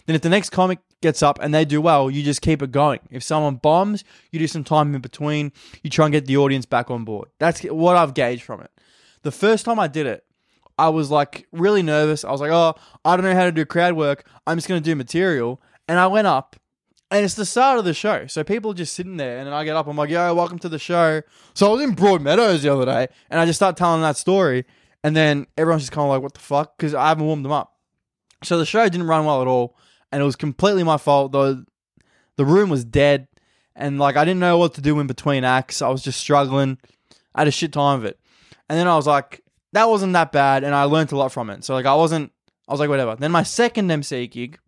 Then 0.08 0.16
if 0.16 0.24
the 0.24 0.30
next 0.30 0.50
comic 0.50 0.80
gets 1.02 1.22
up 1.22 1.38
and 1.40 1.54
they 1.54 1.66
do 1.66 1.80
well, 1.82 2.10
you 2.10 2.24
just 2.24 2.42
keep 2.42 2.64
it 2.64 2.72
going. 2.72 3.00
If 3.12 3.22
someone 3.22 3.56
bombs, 3.56 4.04
you 4.32 4.40
do 4.40 4.48
some 4.48 4.64
time 4.64 4.96
in 4.96 5.02
between. 5.02 5.52
You 5.84 5.92
try 5.92 6.06
and 6.06 6.12
get 6.12 6.26
the 6.26 6.38
audience 6.38 6.66
back 6.66 6.90
on 6.90 7.06
board. 7.06 7.30
That's 7.38 7.62
what 7.62 7.96
I've 7.96 8.16
gauged 8.16 8.42
from 8.42 8.62
it. 8.62 8.72
The 9.22 9.32
first 9.32 9.66
time 9.66 9.80
I 9.80 9.88
did 9.88 10.08
it, 10.08 10.26
I 10.80 10.90
was 10.90 11.12
like 11.12 11.48
really 11.52 11.84
nervous. 11.84 12.26
I 12.26 12.32
was 12.32 12.42
like, 12.42 12.52
oh, 12.52 12.74
I 13.06 13.16
don't 13.16 13.26
know 13.26 13.36
how 13.36 13.46
to 13.46 13.52
do 13.52 13.66
crowd 13.66 13.94
work. 13.94 14.28
I'm 14.48 14.58
just 14.58 14.68
going 14.68 14.82
to 14.82 14.90
do 14.90 14.96
material. 14.96 15.62
And 15.88 16.00
I 16.00 16.08
went 16.08 16.26
up, 16.26 16.56
and 17.12 17.26
it's 17.26 17.36
the 17.36 17.46
start 17.46 17.78
of 17.78 17.86
the 17.86 17.94
show. 17.94 18.26
So 18.28 18.44
people 18.44 18.72
are 18.72 18.76
just 18.76 18.94
sitting 18.94 19.18
there, 19.18 19.38
and 19.38 19.48
then 19.48 19.54
I 19.54 19.64
get 19.64 19.76
up. 19.76 19.88
I'm 19.88 19.98
like, 19.98 20.10
yo, 20.10 20.34
welcome 20.34 20.58
to 20.60 20.70
the 20.70 20.80
show. 20.80 21.22
So 21.54 21.68
I 21.68 21.74
was 21.74 21.82
in 21.82 21.96
Broadmeadows 21.96 22.62
the 22.62 22.74
other 22.74 22.86
day, 22.86 23.08
and 23.30 23.40
I 23.40 23.46
just 23.46 23.60
start 23.60 23.78
telling 23.78 24.02
that 24.02 24.18
story. 24.18 24.66
And 25.04 25.16
then 25.16 25.48
everyone's 25.58 25.84
just 25.84 25.92
kind 25.92 26.06
of 26.06 26.10
like, 26.10 26.22
what 26.22 26.34
the 26.34 26.40
fuck? 26.40 26.78
Because 26.78 26.94
I 26.94 27.10
haven't 27.10 27.26
warmed 27.26 27.44
them 27.46 27.52
up. 27.52 27.76
So 28.44 28.58
the 28.58 28.66
show 28.66 28.88
didn't 28.88 29.08
run 29.08 29.26
well 29.26 29.42
at 29.42 29.48
all. 29.48 29.78
And 30.12 30.22
it 30.22 30.26
was 30.26 30.36
completely 30.36 30.84
my 30.84 30.98
fault. 30.98 31.32
The, 31.32 31.66
the 32.36 32.46
room 32.46 32.70
was 32.70 32.84
dead. 32.84 33.28
And 33.76 34.00
like, 34.00 34.16
I 34.16 34.26
didn't 34.26 34.40
know 34.40 34.58
what 34.58 34.74
to 34.76 34.82
do 34.82 35.00
in 35.00 35.08
between 35.08 35.44
acts. 35.44 35.82
I 35.82 35.90
was 35.90 36.04
just 36.04 36.20
struggling. 36.20 36.78
I 37.34 37.42
had 37.42 37.48
a 37.48 37.52
shit 37.52 37.74
time 37.74 38.00
of 38.00 38.06
it. 38.06 38.20
And 38.70 38.78
then 38.78 38.88
I 38.88 38.96
was 38.96 39.08
like, 39.08 39.44
that 39.74 39.90
wasn't 39.90 40.14
that 40.14 40.32
bad, 40.32 40.64
and 40.64 40.76
I 40.76 40.84
learned 40.84 41.12
a 41.12 41.18
lot 41.18 41.32
from 41.32 41.50
it. 41.50 41.64
So 41.64 41.74
like 41.74 41.86
I 41.86 41.96
wasn't, 41.96 42.32
I 42.68 42.74
was 42.74 42.80
like 42.80 42.90
whatever. 42.90 43.16
Then 43.16 43.32
my 43.32 43.44
second 43.44 43.90
MC 43.90 44.28
gig, 44.28 44.60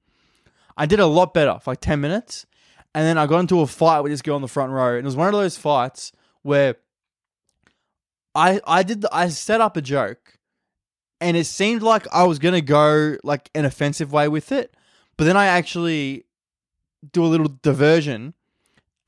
I 0.78 0.86
did 0.86 1.00
a 1.00 1.06
lot 1.06 1.34
better 1.34 1.60
for 1.60 1.72
like 1.72 1.82
ten 1.82 2.02
minutes, 2.02 2.46
and 2.94 3.06
then 3.06 3.18
I 3.18 3.26
got 3.26 3.40
into 3.40 3.62
a 3.62 3.68
fight 3.68 4.02
with 4.02 4.12
this 4.12 4.22
girl 4.22 4.36
in 4.36 4.42
the 4.42 4.48
front 4.48 4.72
row, 4.72 4.96
and 4.96 5.00
it 5.00 5.06
was 5.06 5.16
one 5.16 5.28
of 5.28 5.34
those 5.34 5.58
fights 5.58 6.12
where 6.42 6.76
I 8.36 8.60
I 8.66 8.84
did 8.84 9.02
the, 9.02 9.10
I 9.16 9.28
set 9.30 9.62
up 9.62 9.78
a 9.78 9.82
joke, 9.82 10.38
and 11.22 11.38
it 11.38 11.46
seemed 11.46 11.82
like 11.82 12.08
I 12.14 12.24
was 12.24 12.40
gonna 12.40 12.62
go 12.62 13.18
like 13.24 13.50
an 13.56 13.66
offensive 13.66 14.12
way 14.12 14.28
with 14.28 14.52
it, 14.52 14.76
but 15.18 15.26
then 15.26 15.38
I 15.38 15.46
actually 15.46 16.26
do 17.12 17.24
a 17.24 17.28
little 17.28 17.58
diversion, 17.62 18.34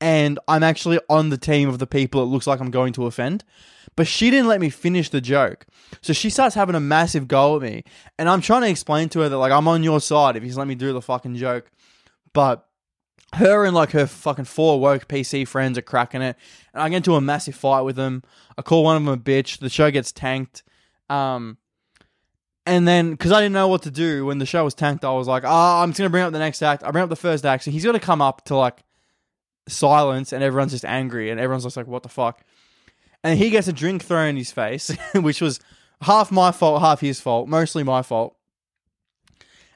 and 0.00 0.38
I'm 0.46 0.62
actually 0.62 1.00
on 1.08 1.30
the 1.30 1.38
team 1.38 1.68
of 1.68 1.78
the 1.78 1.86
people 1.86 2.22
it 2.22 2.26
looks 2.26 2.46
like 2.46 2.60
I'm 2.60 2.70
going 2.70 2.92
to 2.94 3.06
offend. 3.06 3.44
But 3.96 4.06
she 4.06 4.30
didn't 4.30 4.48
let 4.48 4.60
me 4.60 4.68
finish 4.68 5.08
the 5.08 5.22
joke. 5.22 5.66
So 6.02 6.12
she 6.12 6.28
starts 6.28 6.54
having 6.54 6.74
a 6.74 6.80
massive 6.80 7.26
go 7.28 7.56
at 7.56 7.62
me. 7.62 7.82
And 8.18 8.28
I'm 8.28 8.42
trying 8.42 8.62
to 8.62 8.68
explain 8.68 9.08
to 9.10 9.20
her 9.20 9.28
that, 9.30 9.38
like, 9.38 9.52
I'm 9.52 9.66
on 9.68 9.82
your 9.82 10.00
side 10.00 10.36
if 10.36 10.42
you 10.42 10.50
just 10.50 10.58
let 10.58 10.68
me 10.68 10.74
do 10.74 10.92
the 10.92 11.00
fucking 11.00 11.36
joke. 11.36 11.70
But 12.34 12.66
her 13.34 13.64
and, 13.64 13.74
like, 13.74 13.92
her 13.92 14.06
fucking 14.06 14.44
four 14.44 14.78
woke 14.80 15.08
PC 15.08 15.48
friends 15.48 15.78
are 15.78 15.82
cracking 15.82 16.20
it. 16.20 16.36
And 16.74 16.82
I 16.82 16.90
get 16.90 16.98
into 16.98 17.14
a 17.14 17.22
massive 17.22 17.54
fight 17.54 17.82
with 17.82 17.96
them. 17.96 18.22
I 18.58 18.62
call 18.62 18.84
one 18.84 18.96
of 18.96 19.04
them 19.04 19.14
a 19.14 19.16
bitch. 19.16 19.60
The 19.60 19.70
show 19.70 19.90
gets 19.90 20.12
tanked. 20.12 20.62
Um, 21.08 21.56
and 22.66 22.86
then, 22.86 23.12
because 23.12 23.32
I 23.32 23.40
didn't 23.40 23.54
know 23.54 23.68
what 23.68 23.82
to 23.84 23.90
do 23.90 24.26
when 24.26 24.38
the 24.38 24.46
show 24.46 24.64
was 24.64 24.74
tanked, 24.74 25.06
I 25.06 25.12
was 25.12 25.28
like, 25.28 25.44
oh, 25.46 25.82
I'm 25.82 25.90
just 25.90 25.98
going 25.98 26.08
to 26.08 26.12
bring 26.12 26.24
up 26.24 26.32
the 26.32 26.38
next 26.38 26.60
act. 26.62 26.82
I 26.82 26.90
bring 26.90 27.04
up 27.04 27.08
the 27.08 27.16
first 27.16 27.46
act. 27.46 27.64
So 27.64 27.70
he's 27.70 27.84
got 27.84 27.92
to 27.92 28.00
come 28.00 28.20
up 28.20 28.44
to, 28.46 28.56
like, 28.56 28.82
silence 29.68 30.32
and 30.32 30.42
everyone's 30.42 30.72
just 30.72 30.84
angry 30.84 31.30
and 31.30 31.40
everyone's 31.40 31.64
just 31.64 31.76
like, 31.76 31.86
what 31.86 32.02
the 32.02 32.08
fuck? 32.08 32.42
And 33.22 33.38
he 33.38 33.50
gets 33.50 33.68
a 33.68 33.72
drink 33.72 34.04
thrown 34.04 34.30
in 34.30 34.36
his 34.36 34.52
face, 34.52 34.96
which 35.14 35.40
was 35.40 35.60
half 36.02 36.30
my 36.30 36.52
fault, 36.52 36.80
half 36.80 37.00
his 37.00 37.20
fault, 37.20 37.48
mostly 37.48 37.82
my 37.82 38.02
fault. 38.02 38.36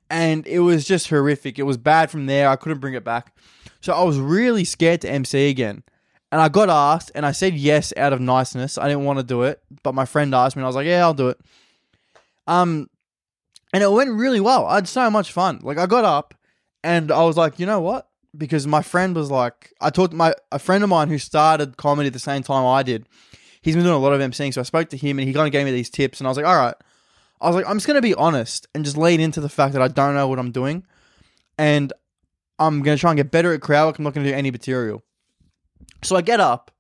And 0.08 0.46
it 0.46 0.60
was 0.60 0.84
just 0.84 1.08
horrific. 1.08 1.58
It 1.58 1.62
was 1.62 1.76
bad 1.76 2.10
from 2.10 2.26
there. 2.26 2.48
I 2.48 2.56
couldn't 2.56 2.80
bring 2.80 2.94
it 2.94 3.04
back. 3.04 3.36
So 3.80 3.92
I 3.92 4.02
was 4.02 4.18
really 4.18 4.64
scared 4.64 5.00
to 5.02 5.10
MC 5.10 5.48
again. 5.48 5.84
And 6.32 6.40
I 6.40 6.48
got 6.48 6.68
asked 6.68 7.10
and 7.14 7.26
I 7.26 7.32
said 7.32 7.54
yes 7.54 7.92
out 7.96 8.12
of 8.12 8.20
niceness. 8.20 8.78
I 8.78 8.88
didn't 8.88 9.04
want 9.04 9.18
to 9.18 9.24
do 9.24 9.42
it, 9.42 9.62
but 9.82 9.94
my 9.94 10.04
friend 10.04 10.34
asked 10.34 10.56
me 10.56 10.60
and 10.60 10.66
I 10.66 10.68
was 10.68 10.76
like, 10.76 10.86
yeah, 10.86 11.02
I'll 11.02 11.14
do 11.14 11.28
it. 11.28 11.40
Um 12.46 12.88
and 13.72 13.82
it 13.82 13.90
went 13.90 14.10
really 14.10 14.40
well. 14.40 14.66
I 14.66 14.76
had 14.76 14.88
so 14.88 15.10
much 15.10 15.32
fun. 15.32 15.60
Like 15.62 15.78
I 15.78 15.86
got 15.86 16.04
up 16.04 16.34
and 16.82 17.10
I 17.10 17.24
was 17.24 17.36
like, 17.36 17.58
you 17.58 17.66
know 17.66 17.80
what? 17.80 18.09
Because 18.36 18.66
my 18.66 18.82
friend 18.82 19.14
was 19.14 19.30
like, 19.30 19.72
I 19.80 19.90
talked 19.90 20.12
to 20.12 20.16
my 20.16 20.34
a 20.52 20.58
friend 20.58 20.84
of 20.84 20.90
mine 20.90 21.08
who 21.08 21.18
started 21.18 21.76
comedy 21.76 22.08
at 22.08 22.12
the 22.12 22.18
same 22.18 22.42
time 22.42 22.66
I 22.66 22.82
did. 22.82 23.06
He's 23.62 23.74
been 23.74 23.84
doing 23.84 23.94
a 23.94 23.98
lot 23.98 24.12
of 24.12 24.20
emceeing, 24.20 24.54
so 24.54 24.60
I 24.60 24.64
spoke 24.64 24.88
to 24.90 24.96
him 24.96 25.18
and 25.18 25.28
he 25.28 25.34
kind 25.34 25.46
of 25.46 25.52
gave 25.52 25.64
me 25.64 25.72
these 25.72 25.90
tips, 25.90 26.20
and 26.20 26.26
I 26.26 26.30
was 26.30 26.36
like, 26.36 26.46
all 26.46 26.56
right. 26.56 26.74
I 27.42 27.46
was 27.46 27.56
like, 27.56 27.66
I'm 27.66 27.76
just 27.76 27.86
gonna 27.86 28.02
be 28.02 28.14
honest 28.14 28.68
and 28.74 28.84
just 28.84 28.96
lean 28.96 29.20
into 29.20 29.40
the 29.40 29.48
fact 29.48 29.72
that 29.72 29.82
I 29.82 29.88
don't 29.88 30.14
know 30.14 30.28
what 30.28 30.38
I'm 30.38 30.50
doing, 30.50 30.86
and 31.58 31.92
I'm 32.58 32.82
gonna 32.82 32.96
try 32.96 33.10
and 33.10 33.16
get 33.16 33.30
better 33.30 33.52
at 33.52 33.60
crowd 33.60 33.86
work. 33.86 33.98
I'm 33.98 34.04
not 34.04 34.14
gonna 34.14 34.28
do 34.28 34.34
any 34.34 34.50
material. 34.50 35.02
So 36.02 36.16
I 36.16 36.22
get 36.22 36.40
up, 36.40 36.70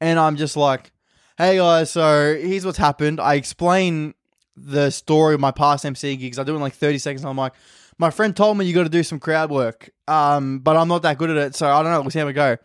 and 0.00 0.18
I'm 0.18 0.36
just 0.36 0.56
like, 0.56 0.92
hey 1.38 1.56
guys, 1.56 1.90
so 1.90 2.36
here's 2.40 2.64
what's 2.64 2.78
happened. 2.78 3.20
I 3.20 3.34
explain 3.34 4.14
the 4.56 4.90
story 4.90 5.34
of 5.34 5.40
my 5.40 5.50
past 5.50 5.84
MC 5.84 6.16
gigs. 6.16 6.38
I 6.38 6.44
do 6.44 6.52
it 6.52 6.56
in 6.56 6.60
like 6.60 6.74
30 6.74 6.98
seconds. 6.98 7.24
I'm 7.24 7.36
like, 7.36 7.54
my 7.98 8.10
friend 8.10 8.36
told 8.36 8.58
me 8.58 8.64
you 8.64 8.74
got 8.74 8.82
to 8.84 8.88
do 8.88 9.02
some 9.02 9.18
crowd 9.18 9.50
work, 9.50 9.90
um, 10.10 10.58
but 10.58 10.76
I'm 10.76 10.88
not 10.88 11.02
that 11.02 11.18
good 11.18 11.30
at 11.30 11.36
it, 11.36 11.54
so 11.54 11.68
I 11.68 11.82
don't 11.84 11.92
know. 11.92 12.00
We'll 12.00 12.10
see 12.10 12.18
how 12.18 12.26
we 12.26 12.32
go. 12.32 12.56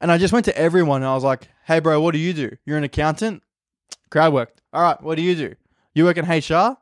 And 0.00 0.10
I 0.10 0.18
just 0.18 0.32
went 0.32 0.46
to 0.46 0.58
everyone 0.58 1.02
and 1.02 1.08
I 1.08 1.14
was 1.14 1.22
like, 1.22 1.46
"Hey, 1.64 1.78
bro, 1.78 2.00
what 2.00 2.12
do 2.12 2.18
you 2.18 2.32
do? 2.32 2.56
You're 2.66 2.78
an 2.78 2.84
accountant. 2.84 3.44
Crowd 4.10 4.32
worked. 4.32 4.60
All 4.72 4.82
right, 4.82 5.00
what 5.00 5.14
do 5.14 5.22
you 5.22 5.36
do? 5.36 5.54
You 5.94 6.04
work 6.04 6.16
in 6.16 6.24
HR. 6.24 6.78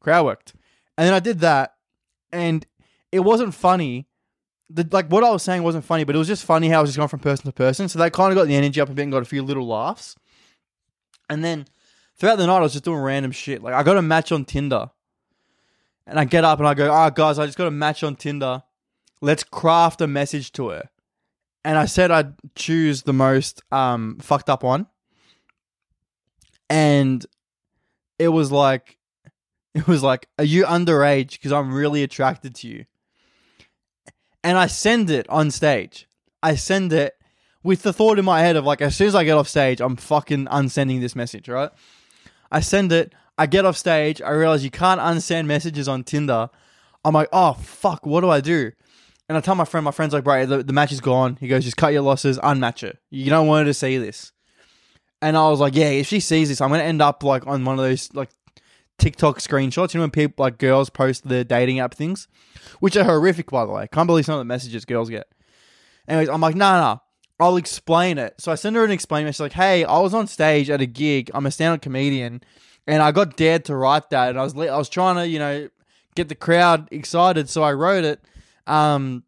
Crowd 0.00 0.24
worked." 0.24 0.54
And 0.98 1.06
then 1.06 1.14
I 1.14 1.20
did 1.20 1.40
that, 1.40 1.74
and 2.32 2.66
it 3.12 3.20
wasn't 3.20 3.54
funny. 3.54 4.08
The, 4.68 4.84
like 4.90 5.06
what 5.08 5.22
I 5.22 5.30
was 5.30 5.44
saying 5.44 5.62
wasn't 5.62 5.84
funny, 5.84 6.02
but 6.02 6.16
it 6.16 6.18
was 6.18 6.26
just 6.26 6.44
funny 6.44 6.68
how 6.68 6.78
I 6.78 6.80
was 6.80 6.90
just 6.90 6.96
going 6.96 7.08
from 7.08 7.20
person 7.20 7.44
to 7.44 7.52
person. 7.52 7.88
So 7.88 8.00
that 8.00 8.12
kind 8.12 8.32
of 8.32 8.36
got 8.36 8.48
the 8.48 8.56
energy 8.56 8.80
up 8.80 8.88
a 8.88 8.94
bit 8.94 9.02
and 9.02 9.12
got 9.12 9.22
a 9.22 9.26
few 9.26 9.44
little 9.44 9.68
laughs. 9.68 10.16
And 11.30 11.44
then 11.44 11.66
throughout 12.16 12.36
the 12.36 12.48
night, 12.48 12.56
I 12.56 12.60
was 12.60 12.72
just 12.72 12.84
doing 12.84 12.98
random 12.98 13.30
shit. 13.30 13.62
Like 13.62 13.74
I 13.74 13.84
got 13.84 13.96
a 13.96 14.02
match 14.02 14.32
on 14.32 14.44
Tinder 14.44 14.90
and 16.04 16.18
I 16.18 16.24
get 16.24 16.42
up 16.42 16.58
and 16.58 16.66
I 16.66 16.74
go, 16.74 16.90
"Oh, 16.92 17.10
guys, 17.10 17.38
I 17.38 17.46
just 17.46 17.58
got 17.58 17.68
a 17.68 17.70
match 17.70 18.02
on 18.02 18.16
Tinder. 18.16 18.64
Let's 19.24 19.42
craft 19.42 20.00
a 20.00 20.06
message 20.06 20.52
to 20.52 20.68
her." 20.68 20.90
And 21.64 21.78
I 21.78 21.86
said 21.86 22.10
I'd 22.10 22.34
choose 22.54 23.02
the 23.02 23.12
most 23.12 23.62
um, 23.72 24.18
fucked 24.20 24.50
up 24.50 24.62
one, 24.62 24.86
and 26.68 27.24
it 28.18 28.28
was 28.28 28.52
like, 28.52 28.98
it 29.74 29.86
was 29.86 30.02
like, 30.02 30.28
"Are 30.38 30.44
you 30.44 30.64
underage? 30.64 31.32
Because 31.32 31.52
I'm 31.52 31.72
really 31.72 32.02
attracted 32.02 32.54
to 32.56 32.68
you." 32.68 32.84
And 34.42 34.58
I 34.58 34.66
send 34.66 35.08
it 35.08 35.28
on 35.30 35.50
stage. 35.50 36.06
I 36.42 36.54
send 36.54 36.92
it 36.92 37.14
with 37.64 37.82
the 37.82 37.92
thought 37.94 38.18
in 38.18 38.24
my 38.24 38.40
head 38.40 38.56
of 38.56 38.64
like, 38.64 38.82
as 38.82 38.94
soon 38.94 39.08
as 39.08 39.14
I 39.14 39.24
get 39.24 39.38
off 39.38 39.48
stage, 39.48 39.80
I'm 39.80 39.96
fucking 39.96 40.46
unsending 40.50 41.00
this 41.00 41.16
message, 41.16 41.48
right? 41.48 41.70
I 42.52 42.60
send 42.60 42.92
it. 42.92 43.14
I 43.36 43.46
get 43.46 43.64
off 43.64 43.76
stage. 43.76 44.22
I 44.22 44.30
realize 44.30 44.62
you 44.62 44.70
can't 44.70 45.00
unsend 45.00 45.46
messages 45.46 45.88
on 45.88 46.04
Tinder. 46.04 46.50
I'm 47.04 47.14
like, 47.14 47.30
oh 47.32 47.54
fuck, 47.54 48.06
what 48.06 48.20
do 48.20 48.30
I 48.30 48.40
do? 48.40 48.72
And 49.28 49.38
I 49.38 49.40
tell 49.40 49.54
my 49.54 49.64
friend, 49.64 49.84
my 49.84 49.90
friend's 49.90 50.12
like, 50.12 50.24
bro, 50.24 50.44
the, 50.44 50.62
the 50.62 50.72
match 50.72 50.92
is 50.92 51.00
gone. 51.00 51.38
He 51.40 51.48
goes, 51.48 51.64
just 51.64 51.76
cut 51.76 51.92
your 51.92 52.02
losses, 52.02 52.38
unmatch 52.38 52.82
it. 52.82 52.98
You 53.10 53.30
don't 53.30 53.46
want 53.46 53.66
her 53.66 53.70
to 53.70 53.74
see 53.74 53.96
this. 53.96 54.32
And 55.22 55.36
I 55.36 55.48
was 55.48 55.60
like, 55.60 55.74
yeah, 55.74 55.88
if 55.88 56.06
she 56.06 56.20
sees 56.20 56.48
this, 56.48 56.60
I'm 56.60 56.70
gonna 56.70 56.82
end 56.82 57.00
up 57.00 57.22
like 57.22 57.46
on 57.46 57.64
one 57.64 57.78
of 57.78 57.84
those 57.84 58.12
like 58.14 58.28
TikTok 58.98 59.38
screenshots. 59.38 59.94
You 59.94 59.98
know 59.98 60.04
when 60.04 60.10
people 60.10 60.42
like 60.42 60.58
girls 60.58 60.90
post 60.90 61.26
their 61.26 61.44
dating 61.44 61.80
app 61.80 61.94
things, 61.94 62.28
which 62.80 62.96
are 62.96 63.04
horrific 63.04 63.50
by 63.50 63.64
the 63.64 63.72
way. 63.72 63.88
Can't 63.90 64.06
believe 64.06 64.26
some 64.26 64.34
of 64.34 64.40
the 64.40 64.44
messages 64.44 64.84
girls 64.84 65.08
get. 65.08 65.26
Anyways, 66.06 66.28
I'm 66.28 66.42
like, 66.42 66.56
nah, 66.56 66.78
nah. 66.78 66.98
I'll 67.40 67.56
explain 67.56 68.18
it. 68.18 68.34
So 68.38 68.52
I 68.52 68.54
send 68.54 68.76
her 68.76 68.84
an 68.84 68.90
explain 68.90 69.24
message 69.24 69.40
like, 69.40 69.52
hey, 69.52 69.84
I 69.84 69.98
was 69.98 70.14
on 70.14 70.26
stage 70.26 70.70
at 70.70 70.80
a 70.80 70.86
gig. 70.86 71.30
I'm 71.34 71.46
a 71.46 71.50
stand-up 71.50 71.82
comedian 71.82 72.42
and 72.86 73.02
I 73.02 73.12
got 73.12 73.36
dared 73.36 73.64
to 73.66 73.76
write 73.76 74.10
that, 74.10 74.30
and 74.30 74.38
I 74.38 74.42
was 74.42 74.56
I 74.56 74.76
was 74.76 74.88
trying 74.88 75.16
to 75.16 75.26
you 75.26 75.38
know 75.38 75.68
get 76.14 76.28
the 76.28 76.34
crowd 76.34 76.88
excited, 76.90 77.48
so 77.48 77.62
I 77.62 77.72
wrote 77.72 78.04
it, 78.04 78.20
um, 78.66 79.24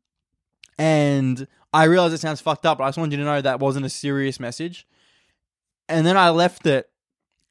and 0.79 1.47
I 1.73 1.85
realized 1.85 2.15
it 2.15 2.21
sounds 2.21 2.41
fucked 2.41 2.67
up, 2.67 2.79
but 2.79 2.85
I 2.85 2.89
just 2.89 2.99
wanted 2.99 3.13
you 3.13 3.19
to 3.19 3.25
know 3.25 3.41
that 3.41 3.61
wasn't 3.61 3.87
a 3.87 3.91
serious 3.91 4.41
message, 4.41 4.87
and 5.89 6.07
then 6.07 6.17
I 6.17 6.31
left 6.31 6.67
it, 6.67 6.89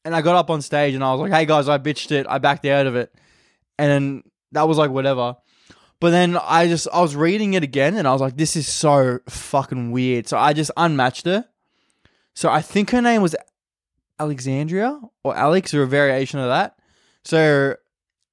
and 0.03 0.15
I 0.15 0.21
got 0.21 0.35
up 0.35 0.49
on 0.49 0.61
stage, 0.61 0.93
and 0.93 1.03
I 1.03 1.11
was 1.11 1.21
like, 1.21 1.31
"Hey 1.31 1.45
guys, 1.45 1.69
I 1.69 1.77
bitched 1.77 2.11
it, 2.11 2.25
I 2.29 2.37
backed 2.37 2.65
out 2.65 2.87
of 2.87 2.95
it," 2.95 3.13
and 3.77 4.23
that 4.51 4.67
was 4.67 4.77
like 4.77 4.91
whatever. 4.91 5.37
But 5.99 6.11
then 6.11 6.37
I 6.41 6.67
just 6.67 6.87
I 6.93 7.01
was 7.01 7.15
reading 7.15 7.53
it 7.53 7.63
again 7.63 7.95
and 7.95 8.07
I 8.07 8.11
was 8.11 8.21
like, 8.21 8.37
this 8.37 8.55
is 8.55 8.67
so 8.67 9.19
fucking 9.29 9.91
weird. 9.91 10.27
So 10.27 10.37
I 10.37 10.53
just 10.53 10.71
unmatched 10.75 11.25
her. 11.25 11.45
So 12.33 12.49
I 12.49 12.61
think 12.61 12.91
her 12.91 13.01
name 13.01 13.21
was 13.21 13.35
Alexandria 14.19 14.99
or 15.23 15.35
Alex 15.35 15.73
or 15.73 15.83
a 15.83 15.87
variation 15.87 16.39
of 16.39 16.47
that. 16.47 16.77
So 17.23 17.75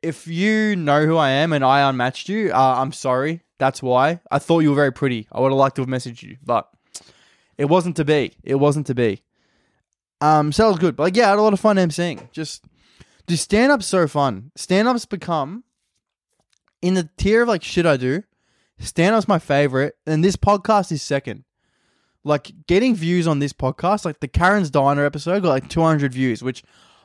if 0.03 0.27
you 0.27 0.77
know 0.77 1.07
who 1.07 1.17
I 1.17 1.31
am 1.31 1.53
and 1.53 1.65
I 1.65 1.89
unmatched 1.89 2.29
you, 2.29 2.53
uh, 2.53 2.75
I'm 2.79 2.93
sorry. 2.93 3.43
That's 3.59 3.83
why. 3.83 4.21
I 4.31 4.39
thought 4.39 4.61
you 4.61 4.71
were 4.71 4.77
very 4.77 4.93
pretty. 4.93 5.29
I 5.31 5.41
would 5.41 5.53
have 5.53 5.59
liked 5.59 5.77
to 5.77 5.83
have 5.83 5.89
messaged 5.89 6.23
you, 6.23 6.37
but 6.45 6.69
it 7.57 7.67
wasn't 7.67 7.97
to 7.97 8.05
be. 8.05 8.37
It 8.43 8.57
wasn't 8.57 8.87
to 8.89 8.95
be. 8.95 9.23
Um, 10.21 10.53
so 10.53 10.69
was 10.69 10.79
good. 10.79 10.97
But 10.97 11.05
like, 11.05 11.17
yeah, 11.17 11.27
I 11.27 11.31
had 11.31 11.39
a 11.39 11.43
lot 11.43 11.53
of 11.53 11.61
fun 11.61 11.77
emceeing. 11.77 12.31
Just, 12.33 12.65
just 13.27 13.45
stand 13.45 13.73
up's 13.73 13.87
so 13.87 14.09
fun. 14.09 14.51
Stand 14.57 14.89
up's 14.89 15.07
become 15.07 15.65
in 16.81 16.95
the 16.95 17.09
tier 17.17 17.43
of 17.43 17.49
like 17.49 17.63
shit 17.63 17.87
I 17.87 17.97
do. 17.97 18.25
Stand 18.79 19.15
up's 19.15 19.29
my 19.29 19.39
favorite, 19.39 19.95
and 20.07 20.25
this 20.25 20.37
podcast 20.37 20.91
is 20.91 21.03
second 21.03 21.45
like 22.25 22.53
getting 22.67 22.95
views 22.95 23.27
on 23.27 23.39
this 23.39 23.53
podcast, 23.53 24.05
like 24.05 24.21
the 24.21 24.29
Karen's 24.29 24.71
Diner 24.71 25.05
episode 25.05 25.43
got 25.43 25.49
like 25.49 25.69
200 25.69 26.13
views, 26.13 26.43
which 26.43 26.63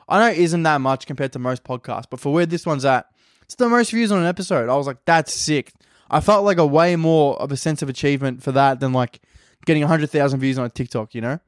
I 0.08 0.18
know 0.18 0.34
isn't 0.34 0.62
that 0.62 0.80
much 0.80 1.06
compared 1.06 1.32
to 1.34 1.38
most 1.38 1.64
podcasts, 1.64 2.06
but 2.08 2.20
for 2.20 2.32
where 2.32 2.46
this 2.46 2.64
one's 2.64 2.84
at, 2.84 3.06
it's 3.42 3.54
the 3.54 3.68
most 3.68 3.90
views 3.90 4.10
on 4.12 4.20
an 4.20 4.26
episode. 4.26 4.68
I 4.68 4.76
was 4.76 4.86
like, 4.86 5.04
that's 5.04 5.32
sick. 5.32 5.72
I 6.10 6.20
felt 6.20 6.44
like 6.44 6.58
a 6.58 6.66
way 6.66 6.96
more 6.96 7.40
of 7.40 7.52
a 7.52 7.56
sense 7.56 7.82
of 7.82 7.88
achievement 7.88 8.42
for 8.42 8.52
that 8.52 8.80
than 8.80 8.92
like 8.92 9.20
getting 9.66 9.82
100,000 9.82 10.40
views 10.40 10.58
on 10.58 10.64
a 10.64 10.70
TikTok, 10.70 11.14
you 11.14 11.20
know? 11.20 11.38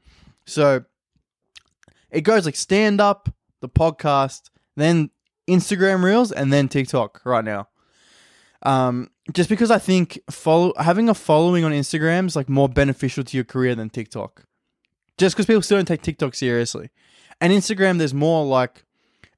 So 0.45 0.85
it 2.11 2.23
goes 2.23 2.45
like 2.45 2.57
stand 2.57 3.01
up, 3.01 3.33
the 3.61 3.69
podcast, 3.69 4.51
then 4.77 5.11
Instagram 5.49 6.03
Reels, 6.03 6.33
and 6.33 6.53
then 6.53 6.69
TikTok 6.69 7.23
right 7.25 7.45
now. 7.45 7.69
Um, 8.63 9.11
just 9.33 9.49
because 9.49 9.71
I 9.71 9.79
think 9.79 10.21
follow 10.31 10.75
having 10.79 11.09
a 11.09 11.15
following 11.15 11.65
on 11.65 11.73
Instagram 11.73 12.27
is 12.27 12.37
like 12.37 12.49
more 12.49 12.69
beneficial 12.69 13.25
to 13.25 13.37
your 13.37 13.45
career 13.45 13.75
than 13.75 13.89
TikTok. 13.89 14.45
Just 15.17 15.35
because 15.35 15.47
people 15.47 15.63
still 15.63 15.79
don't 15.79 15.87
take 15.87 16.03
TikTok 16.03 16.35
seriously, 16.35 16.91
and 17.41 17.53
Instagram, 17.53 17.99
there's 17.99 18.15
more 18.15 18.45
like 18.45 18.85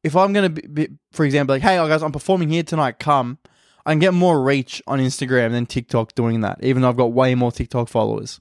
if 0.03 0.17
I'm 0.17 0.33
gonna 0.33 0.51
be, 0.51 0.63
be, 0.63 0.89
for 1.13 1.25
example, 1.25 1.55
like, 1.55 1.63
hey 1.63 1.77
guys, 1.77 2.03
I'm 2.03 2.13
performing 2.13 2.51
here 2.51 2.63
tonight. 2.63 2.99
Come, 2.99 3.39
I 3.87 3.93
can 3.93 3.99
get 3.99 4.15
more 4.15 4.43
reach 4.43 4.83
on 4.87 4.99
Instagram 4.99 5.53
than 5.53 5.67
TikTok 5.67 6.15
doing 6.15 6.41
that. 6.41 6.63
Even 6.63 6.83
though 6.83 6.89
I've 6.89 6.97
got 6.97 7.13
way 7.13 7.35
more 7.35 7.53
TikTok 7.53 7.89
followers. 7.89 8.41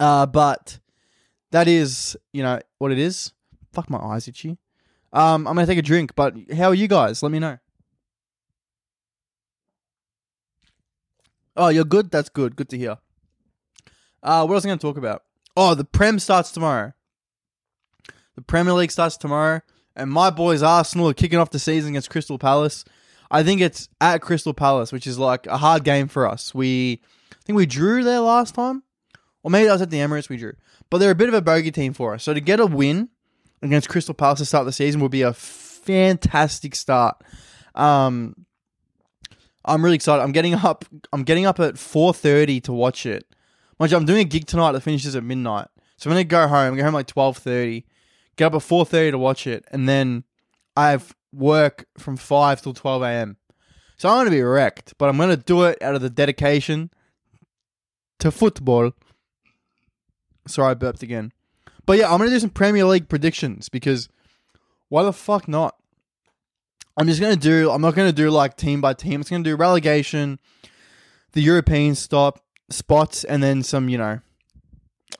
Uh, 0.00 0.26
but 0.26 0.78
that 1.52 1.68
is, 1.68 2.16
you 2.32 2.42
know, 2.42 2.60
what 2.78 2.92
it 2.92 2.98
is. 2.98 3.32
Fuck 3.72 3.88
my 3.88 3.98
eyes 3.98 4.26
itchy. 4.28 4.58
Um, 5.12 5.46
I'm 5.46 5.54
gonna 5.54 5.66
take 5.66 5.78
a 5.78 5.82
drink. 5.82 6.14
But 6.16 6.34
how 6.56 6.68
are 6.68 6.74
you 6.74 6.88
guys? 6.88 7.22
Let 7.22 7.32
me 7.32 7.38
know. 7.38 7.58
Oh, 11.56 11.68
you're 11.68 11.84
good. 11.84 12.10
That's 12.10 12.28
good. 12.28 12.56
Good 12.56 12.68
to 12.70 12.78
hear. 12.78 12.98
Uh, 14.22 14.44
what 14.46 14.54
else 14.54 14.64
am 14.64 14.68
I 14.68 14.70
going 14.70 14.78
to 14.78 14.86
talk 14.86 14.96
about? 14.96 15.22
Oh, 15.56 15.74
the 15.74 15.84
Prem 15.84 16.18
starts 16.18 16.50
tomorrow. 16.50 16.94
The 18.34 18.42
Premier 18.42 18.72
League 18.72 18.90
starts 18.90 19.16
tomorrow, 19.16 19.60
and 19.94 20.10
my 20.10 20.30
boys 20.30 20.62
Arsenal 20.62 21.08
are 21.08 21.14
kicking 21.14 21.38
off 21.38 21.50
the 21.50 21.58
season 21.58 21.90
against 21.90 22.10
Crystal 22.10 22.38
Palace. 22.38 22.84
I 23.30 23.42
think 23.42 23.60
it's 23.60 23.88
at 24.00 24.22
Crystal 24.22 24.54
Palace, 24.54 24.92
which 24.92 25.06
is 25.06 25.18
like 25.18 25.46
a 25.46 25.56
hard 25.58 25.84
game 25.84 26.08
for 26.08 26.28
us. 26.28 26.54
We, 26.54 27.00
I 27.32 27.36
think 27.44 27.56
we 27.56 27.66
drew 27.66 28.04
there 28.04 28.20
last 28.20 28.54
time, 28.54 28.82
Or 29.42 29.50
maybe 29.50 29.66
that 29.66 29.72
was 29.72 29.82
at 29.82 29.90
the 29.90 29.98
Emirates 29.98 30.28
we 30.28 30.36
drew. 30.36 30.54
But 30.90 30.98
they're 30.98 31.10
a 31.10 31.16
bit 31.16 31.28
of 31.28 31.34
a 31.34 31.42
bogey 31.42 31.70
team 31.70 31.92
for 31.92 32.14
us. 32.14 32.22
So 32.22 32.34
to 32.34 32.40
get 32.40 32.60
a 32.60 32.66
win 32.66 33.08
against 33.62 33.88
Crystal 33.88 34.14
Palace 34.14 34.40
to 34.40 34.44
start 34.44 34.66
the 34.66 34.72
season 34.72 35.00
would 35.00 35.10
be 35.10 35.22
a 35.22 35.32
fantastic 35.32 36.74
start. 36.74 37.22
Um, 37.74 38.46
I'm 39.64 39.82
really 39.82 39.96
excited. 39.96 40.22
I'm 40.22 40.32
getting 40.32 40.54
up. 40.54 40.84
I'm 41.12 41.24
getting 41.24 41.46
up 41.46 41.58
at 41.60 41.74
4:30 41.74 42.62
to 42.64 42.72
watch 42.72 43.06
it. 43.06 43.24
Mind 43.78 43.90
you, 43.90 43.98
I'm 43.98 44.04
doing 44.04 44.20
a 44.20 44.24
gig 44.24 44.46
tonight 44.46 44.72
that 44.72 44.82
finishes 44.82 45.16
at 45.16 45.24
midnight. 45.24 45.68
So 45.96 46.10
I'm 46.10 46.14
gonna 46.14 46.24
go 46.24 46.46
home. 46.46 46.76
Go 46.76 46.82
home 46.84 46.94
like 46.94 47.06
12:30. 47.06 47.84
Get 48.36 48.46
up 48.46 48.54
at 48.54 48.62
4:30 48.62 49.12
to 49.12 49.18
watch 49.18 49.46
it, 49.46 49.64
and 49.70 49.88
then 49.88 50.24
I 50.76 50.90
have 50.90 51.14
work 51.32 51.86
from 51.98 52.16
five 52.16 52.62
till 52.62 52.74
12 52.74 53.02
a.m. 53.02 53.36
So 53.96 54.08
I'm 54.08 54.18
gonna 54.20 54.30
be 54.30 54.42
wrecked, 54.42 54.94
but 54.98 55.08
I'm 55.08 55.16
gonna 55.16 55.36
do 55.36 55.64
it 55.64 55.80
out 55.80 55.94
of 55.94 56.00
the 56.00 56.10
dedication 56.10 56.90
to 58.18 58.30
football. 58.30 58.92
Sorry, 60.46 60.72
I 60.72 60.74
burped 60.74 61.02
again. 61.02 61.32
But 61.86 61.98
yeah, 61.98 62.10
I'm 62.10 62.18
gonna 62.18 62.30
do 62.30 62.40
some 62.40 62.50
Premier 62.50 62.84
League 62.84 63.08
predictions 63.08 63.68
because 63.68 64.08
why 64.88 65.02
the 65.02 65.12
fuck 65.12 65.48
not? 65.48 65.76
I'm 66.96 67.06
just 67.06 67.20
gonna 67.20 67.36
do. 67.36 67.70
I'm 67.70 67.82
not 67.82 67.94
gonna 67.94 68.12
do 68.12 68.30
like 68.30 68.56
team 68.56 68.80
by 68.80 68.94
team. 68.94 69.20
It's 69.20 69.30
gonna 69.30 69.44
do 69.44 69.56
relegation, 69.56 70.38
the 71.32 71.40
European 71.40 71.94
stop 71.94 72.40
spots, 72.70 73.24
and 73.24 73.42
then 73.42 73.62
some 73.62 73.88
you 73.88 73.98
know 73.98 74.20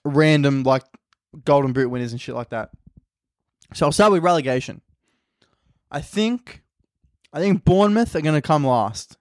random 0.04 0.62
like 0.62 0.84
golden 1.44 1.72
boot 1.72 1.90
winners 1.90 2.12
and 2.12 2.20
shit 2.20 2.34
like 2.34 2.50
that. 2.50 2.70
So 3.72 3.86
I'll 3.86 3.92
start 3.92 4.12
with 4.12 4.22
relegation. 4.22 4.80
I 5.90 6.00
think, 6.00 6.62
I 7.32 7.40
think 7.40 7.64
Bournemouth 7.64 8.14
are 8.14 8.20
gonna 8.20 8.42
come 8.42 8.66
last 8.66 9.16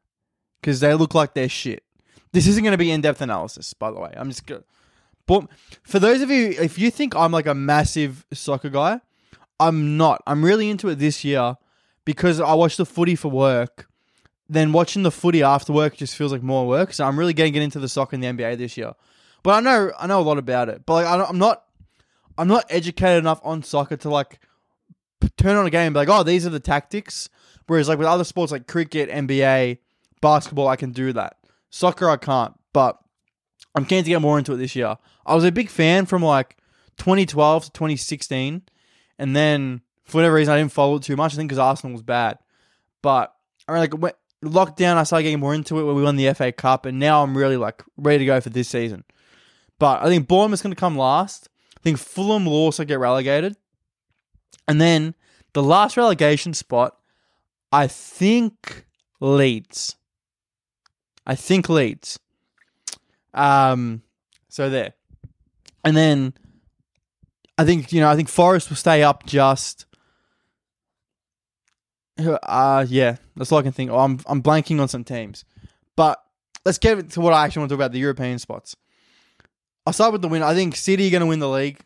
because 0.62 0.80
they 0.80 0.94
look 0.94 1.14
like 1.14 1.34
they're 1.34 1.50
shit. 1.50 1.84
This 2.32 2.48
isn't 2.48 2.64
gonna 2.64 2.78
be 2.78 2.92
in 2.92 3.02
depth 3.02 3.22
analysis, 3.22 3.74
by 3.74 3.92
the 3.92 4.00
way. 4.00 4.14
I'm 4.16 4.30
just 4.30 4.46
gonna. 4.46 4.64
But 5.26 5.48
for 5.84 6.00
those 6.00 6.22
of 6.22 6.30
you, 6.30 6.50
if 6.50 6.78
you 6.78 6.92
think 6.92 7.16
I'm 7.16 7.32
like 7.32 7.46
a 7.46 7.54
massive 7.54 8.26
soccer 8.34 8.70
guy, 8.70 9.00
I'm 9.60 9.98
not. 9.98 10.22
I'm 10.28 10.44
really 10.44 10.70
into 10.70 10.90
it 10.90 10.96
this 10.96 11.24
year 11.24 11.56
because 12.06 12.40
I 12.40 12.54
watch 12.54 12.78
the 12.78 12.86
footy 12.86 13.16
for 13.16 13.30
work. 13.30 13.88
Then 14.50 14.74
watching 14.74 15.04
the 15.04 15.12
footy 15.12 15.42
after 15.42 15.72
work 15.72 15.96
just 15.96 16.16
feels 16.16 16.32
like 16.32 16.44
more 16.44 16.68
work. 16.68 16.94
So 16.94 17.06
I'm 17.06 17.18
really 17.18 17.34
getting 17.34 17.56
into 17.56 17.80
the 17.80 17.88
soccer 17.88 18.16
in 18.16 18.22
the 18.22 18.28
NBA 18.28 18.58
this 18.58 18.76
year. 18.76 18.94
But 19.42 19.52
I 19.52 19.60
know 19.62 19.92
I 19.98 20.08
know 20.08 20.20
a 20.20 20.22
lot 20.22 20.38
about 20.38 20.70
it. 20.70 20.86
But 20.86 20.94
like 20.94 21.06
I 21.06 21.30
am 21.30 21.38
not 21.38 21.64
I'm 22.38 22.48
not 22.48 22.66
educated 22.70 23.20
enough 23.20 23.40
on 23.44 23.64
soccer 23.64 23.98
to 23.98 24.10
like 24.10 24.40
p- 25.20 25.30
turn 25.38 25.56
on 25.56 25.66
a 25.66 25.70
game 25.70 25.88
and 25.88 25.94
be 25.94 26.00
like, 26.00 26.10
oh, 26.10 26.24
these 26.24 26.46
are 26.46 26.50
the 26.50 26.60
tactics. 26.60 27.30
Whereas 27.68 27.88
like 27.88 28.00
with 28.00 28.08
other 28.08 28.24
sports 28.24 28.52
like 28.52 28.68
cricket, 28.68 29.10
NBA, 29.10 29.78
basketball, 30.22 30.68
I 30.68 30.76
can 30.76 30.92
do 30.92 31.14
that. 31.14 31.38
Soccer, 31.70 32.10
I 32.10 32.18
can't. 32.18 32.54
But 32.74 33.00
I'm 33.76 33.86
keen 33.86 34.04
to 34.04 34.10
get 34.10 34.22
more 34.22 34.38
into 34.38 34.54
it 34.54 34.58
this 34.58 34.76
year. 34.76 34.98
I 35.26 35.36
was 35.36 35.44
a 35.44 35.52
big 35.52 35.70
fan 35.70 36.06
from 36.06 36.24
like 36.24 36.58
2012 36.98 37.66
to 37.66 37.72
2016, 37.72 38.62
and 39.18 39.36
then 39.36 39.82
for 40.04 40.18
whatever 40.18 40.36
reason 40.36 40.54
I 40.54 40.58
didn't 40.58 40.72
follow 40.72 40.96
it 40.96 41.04
too 41.04 41.16
much. 41.16 41.34
I 41.34 41.38
think 41.38 41.50
because 41.50 41.60
Arsenal 41.60 41.94
was 41.94 42.04
bad, 42.04 42.40
but 43.02 43.34
I 43.68 43.72
mean, 43.72 43.80
like 43.82 43.94
when, 43.94 44.14
lockdown, 44.44 44.98
I 44.98 45.04
started 45.04 45.24
getting 45.24 45.40
more 45.40 45.54
into 45.54 45.80
it 45.80 45.84
when 45.84 45.96
we 45.96 46.04
won 46.04 46.16
the 46.16 46.34
FA 46.34 46.52
Cup, 46.52 46.86
and 46.86 47.00
now 47.00 47.24
I'm 47.24 47.38
really 47.38 47.58
like 47.58 47.84
ready 47.98 48.20
to 48.20 48.26
go 48.26 48.42
for 48.42 48.50
this 48.50 48.70
season. 48.70 49.04
But 49.80 50.04
I 50.04 50.08
think 50.08 50.28
Bournemouth's 50.28 50.62
going 50.62 50.76
to 50.76 50.80
come 50.80 50.98
last. 50.98 51.50
I 51.84 51.90
think 51.92 51.98
Fulham 51.98 52.46
will 52.46 52.54
also 52.54 52.86
get 52.86 52.98
relegated, 52.98 53.58
and 54.70 54.80
then 54.80 55.16
the 55.52 55.62
last 55.62 55.98
relegation 55.98 56.54
spot, 56.54 56.96
I 57.74 57.88
think 57.88 58.86
Leeds. 59.20 59.98
I 61.28 61.36
think 61.36 61.68
Leeds. 61.68 62.20
Um, 63.34 64.02
so 64.48 64.70
there, 64.70 64.94
and 65.84 65.98
then 65.98 66.34
I 67.58 67.66
think 67.66 67.92
you 67.92 68.00
know 68.00 68.10
I 68.10 68.16
think 68.16 68.30
Forest 68.30 68.70
will 68.70 68.78
stay 68.78 69.04
up 69.04 69.26
just. 69.26 69.86
Uh 72.18 72.86
yeah, 72.88 73.18
that's 73.36 73.52
all 73.52 73.60
I 73.60 73.64
can 73.64 73.74
think. 73.74 73.92
Oh, 73.92 74.00
I'm 74.00 74.22
I'm 74.26 74.42
blanking 74.42 74.80
on 74.80 74.88
some 74.88 75.04
teams, 75.04 75.44
but 75.98 76.24
let's 76.64 76.78
get 76.78 77.10
to 77.10 77.20
what 77.20 77.34
I 77.34 77.44
actually 77.44 77.62
want 77.62 77.72
to 77.72 77.76
talk 77.76 77.80
about 77.80 77.92
the 77.92 78.00
European 78.00 78.40
spots. 78.40 78.78
I'll 79.86 79.94
start 79.94 80.14
with 80.14 80.22
the 80.22 80.28
win. 80.28 80.44
I 80.44 80.54
think 80.54 80.76
City 80.76 81.08
are 81.08 81.12
going 81.12 81.22
to 81.22 81.28
win 81.28 81.40
the 81.40 81.50
league. 81.50 81.80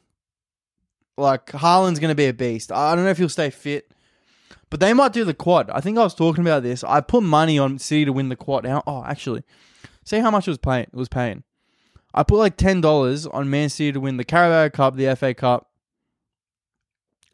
Like 1.17 1.47
Haaland's 1.47 1.99
going 1.99 2.11
to 2.11 2.15
be 2.15 2.27
a 2.27 2.33
beast. 2.33 2.71
I 2.71 2.95
don't 2.95 3.03
know 3.03 3.09
if 3.09 3.17
he'll 3.17 3.29
stay 3.29 3.49
fit, 3.49 3.91
but 4.69 4.79
they 4.79 4.93
might 4.93 5.13
do 5.13 5.25
the 5.25 5.33
quad. 5.33 5.69
I 5.71 5.81
think 5.81 5.97
I 5.97 6.03
was 6.03 6.13
talking 6.13 6.43
about 6.43 6.61
this. 6.61 6.83
I 6.83 7.01
put 7.01 7.23
money 7.23 7.57
on 7.57 7.79
City 7.79 8.05
to 8.05 8.13
win 8.13 8.29
the 8.29 8.35
quad. 8.35 8.65
Now, 8.65 8.83
oh, 8.85 9.03
actually, 9.03 9.43
see 10.05 10.19
how 10.19 10.29
much 10.29 10.47
it 10.47 10.51
was 10.51 10.59
paying. 10.59 10.83
It 10.83 10.93
was 10.93 11.09
paying. 11.09 11.43
I 12.13 12.23
put 12.23 12.37
like 12.37 12.55
ten 12.55 12.81
dollars 12.81 13.25
on 13.25 13.49
Man 13.49 13.69
City 13.69 13.91
to 13.93 13.99
win 13.99 14.17
the 14.17 14.23
Carabao 14.23 14.69
Cup, 14.69 14.95
the 14.95 15.15
FA 15.15 15.33
Cup, 15.33 15.71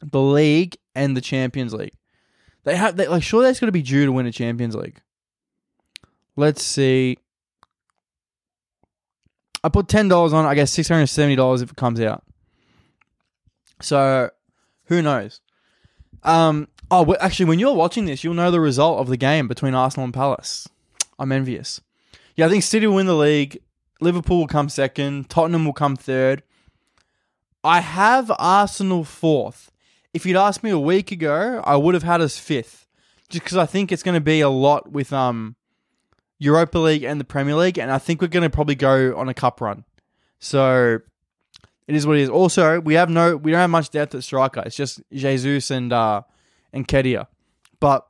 the 0.00 0.20
league, 0.20 0.76
and 0.94 1.14
the 1.14 1.20
Champions 1.20 1.74
League. 1.74 1.94
They 2.64 2.76
have 2.76 2.96
they, 2.96 3.06
like 3.06 3.22
sure 3.22 3.42
that's 3.42 3.60
going 3.60 3.68
to 3.68 3.72
be 3.72 3.82
due 3.82 4.06
to 4.06 4.12
win 4.12 4.26
a 4.26 4.32
Champions 4.32 4.74
League. 4.74 5.00
Let's 6.36 6.62
see. 6.62 7.18
I 9.64 9.70
put 9.70 9.88
ten 9.88 10.06
dollars 10.08 10.32
on. 10.32 10.44
I 10.44 10.54
guess 10.54 10.70
six 10.70 10.88
hundred 10.88 11.06
seventy 11.06 11.34
dollars 11.34 11.62
if 11.62 11.70
it 11.70 11.76
comes 11.76 11.98
out. 12.00 12.22
So, 13.80 14.30
who 14.84 15.02
knows? 15.02 15.40
Um. 16.22 16.68
Oh, 16.90 17.16
actually, 17.18 17.46
when 17.46 17.58
you're 17.58 17.74
watching 17.74 18.04
this, 18.04 18.22
you'll 18.22 18.34
know 18.34 18.50
the 18.50 18.60
result 18.60 19.00
of 19.00 19.08
the 19.08 19.16
game 19.16 19.48
between 19.48 19.74
Arsenal 19.74 20.04
and 20.04 20.14
Palace. 20.14 20.68
I'm 21.18 21.32
envious. 21.32 21.80
Yeah, 22.36 22.46
I 22.46 22.48
think 22.50 22.62
City 22.62 22.86
will 22.86 22.96
win 22.96 23.06
the 23.06 23.16
league. 23.16 23.60
Liverpool 24.00 24.38
will 24.38 24.46
come 24.46 24.68
second. 24.68 25.30
Tottenham 25.30 25.64
will 25.64 25.72
come 25.72 25.96
third. 25.96 26.42
I 27.64 27.80
have 27.80 28.30
Arsenal 28.38 29.02
fourth. 29.02 29.72
If 30.12 30.26
you'd 30.26 30.36
asked 30.36 30.62
me 30.62 30.70
a 30.70 30.78
week 30.78 31.10
ago, 31.10 31.62
I 31.64 31.76
would 31.76 31.94
have 31.94 32.02
had 32.02 32.20
us 32.20 32.38
fifth, 32.38 32.86
just 33.30 33.44
because 33.44 33.56
I 33.56 33.66
think 33.66 33.90
it's 33.90 34.02
going 34.02 34.14
to 34.14 34.20
be 34.20 34.40
a 34.40 34.50
lot 34.50 34.92
with 34.92 35.12
um 35.12 35.56
Europa 36.44 36.78
League 36.78 37.02
and 37.02 37.18
the 37.18 37.24
Premier 37.24 37.54
League, 37.54 37.78
and 37.78 37.90
I 37.90 37.98
think 37.98 38.20
we're 38.20 38.28
going 38.28 38.42
to 38.42 38.50
probably 38.50 38.74
go 38.74 39.16
on 39.16 39.28
a 39.28 39.34
cup 39.34 39.60
run. 39.60 39.84
So 40.38 41.00
it 41.88 41.94
is 41.94 42.06
what 42.06 42.16
it 42.18 42.22
is. 42.22 42.28
Also, 42.28 42.80
we 42.80 42.94
have 42.94 43.08
no, 43.08 43.36
we 43.36 43.50
don't 43.50 43.60
have 43.60 43.70
much 43.70 43.90
depth 43.90 44.14
at 44.14 44.22
striker. 44.22 44.62
It's 44.66 44.76
just 44.76 45.02
Jesus 45.12 45.70
and 45.70 45.92
uh 45.92 46.22
and 46.72 46.86
Nketiah, 46.86 47.26
but 47.80 48.06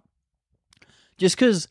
just 1.16 1.36
because 1.36 1.68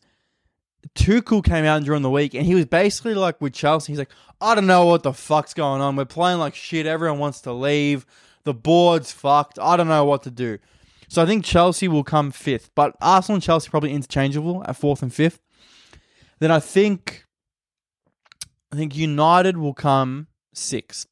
Tuchel 0.94 1.44
came 1.44 1.64
out 1.64 1.82
during 1.82 2.02
the 2.02 2.10
week 2.10 2.34
and 2.34 2.46
he 2.46 2.54
was 2.54 2.66
basically 2.66 3.14
like 3.14 3.40
with 3.40 3.52
Chelsea. 3.52 3.92
He's 3.92 3.98
like, 3.98 4.10
I 4.40 4.54
don't 4.54 4.66
know 4.66 4.86
what 4.86 5.02
the 5.02 5.12
fuck's 5.12 5.54
going 5.54 5.80
on. 5.80 5.96
We're 5.96 6.04
playing 6.04 6.38
like 6.38 6.54
shit. 6.54 6.86
Everyone 6.86 7.18
wants 7.18 7.40
to 7.42 7.52
leave. 7.52 8.06
The 8.44 8.54
board's 8.54 9.10
fucked. 9.10 9.58
I 9.58 9.76
don't 9.76 9.88
know 9.88 10.04
what 10.04 10.22
to 10.24 10.30
do. 10.30 10.58
So 11.08 11.22
I 11.22 11.26
think 11.26 11.44
Chelsea 11.44 11.88
will 11.88 12.04
come 12.04 12.30
fifth, 12.30 12.70
but 12.74 12.96
Arsenal 13.00 13.36
and 13.36 13.42
Chelsea 13.42 13.70
probably 13.70 13.92
interchangeable 13.92 14.64
at 14.66 14.76
fourth 14.76 15.02
and 15.02 15.12
fifth. 15.12 15.40
Then 16.40 16.50
I 16.50 16.60
think, 16.60 17.24
I 18.72 18.76
think 18.76 18.96
United 18.96 19.56
will 19.56 19.74
come 19.74 20.28
sixth. 20.52 21.08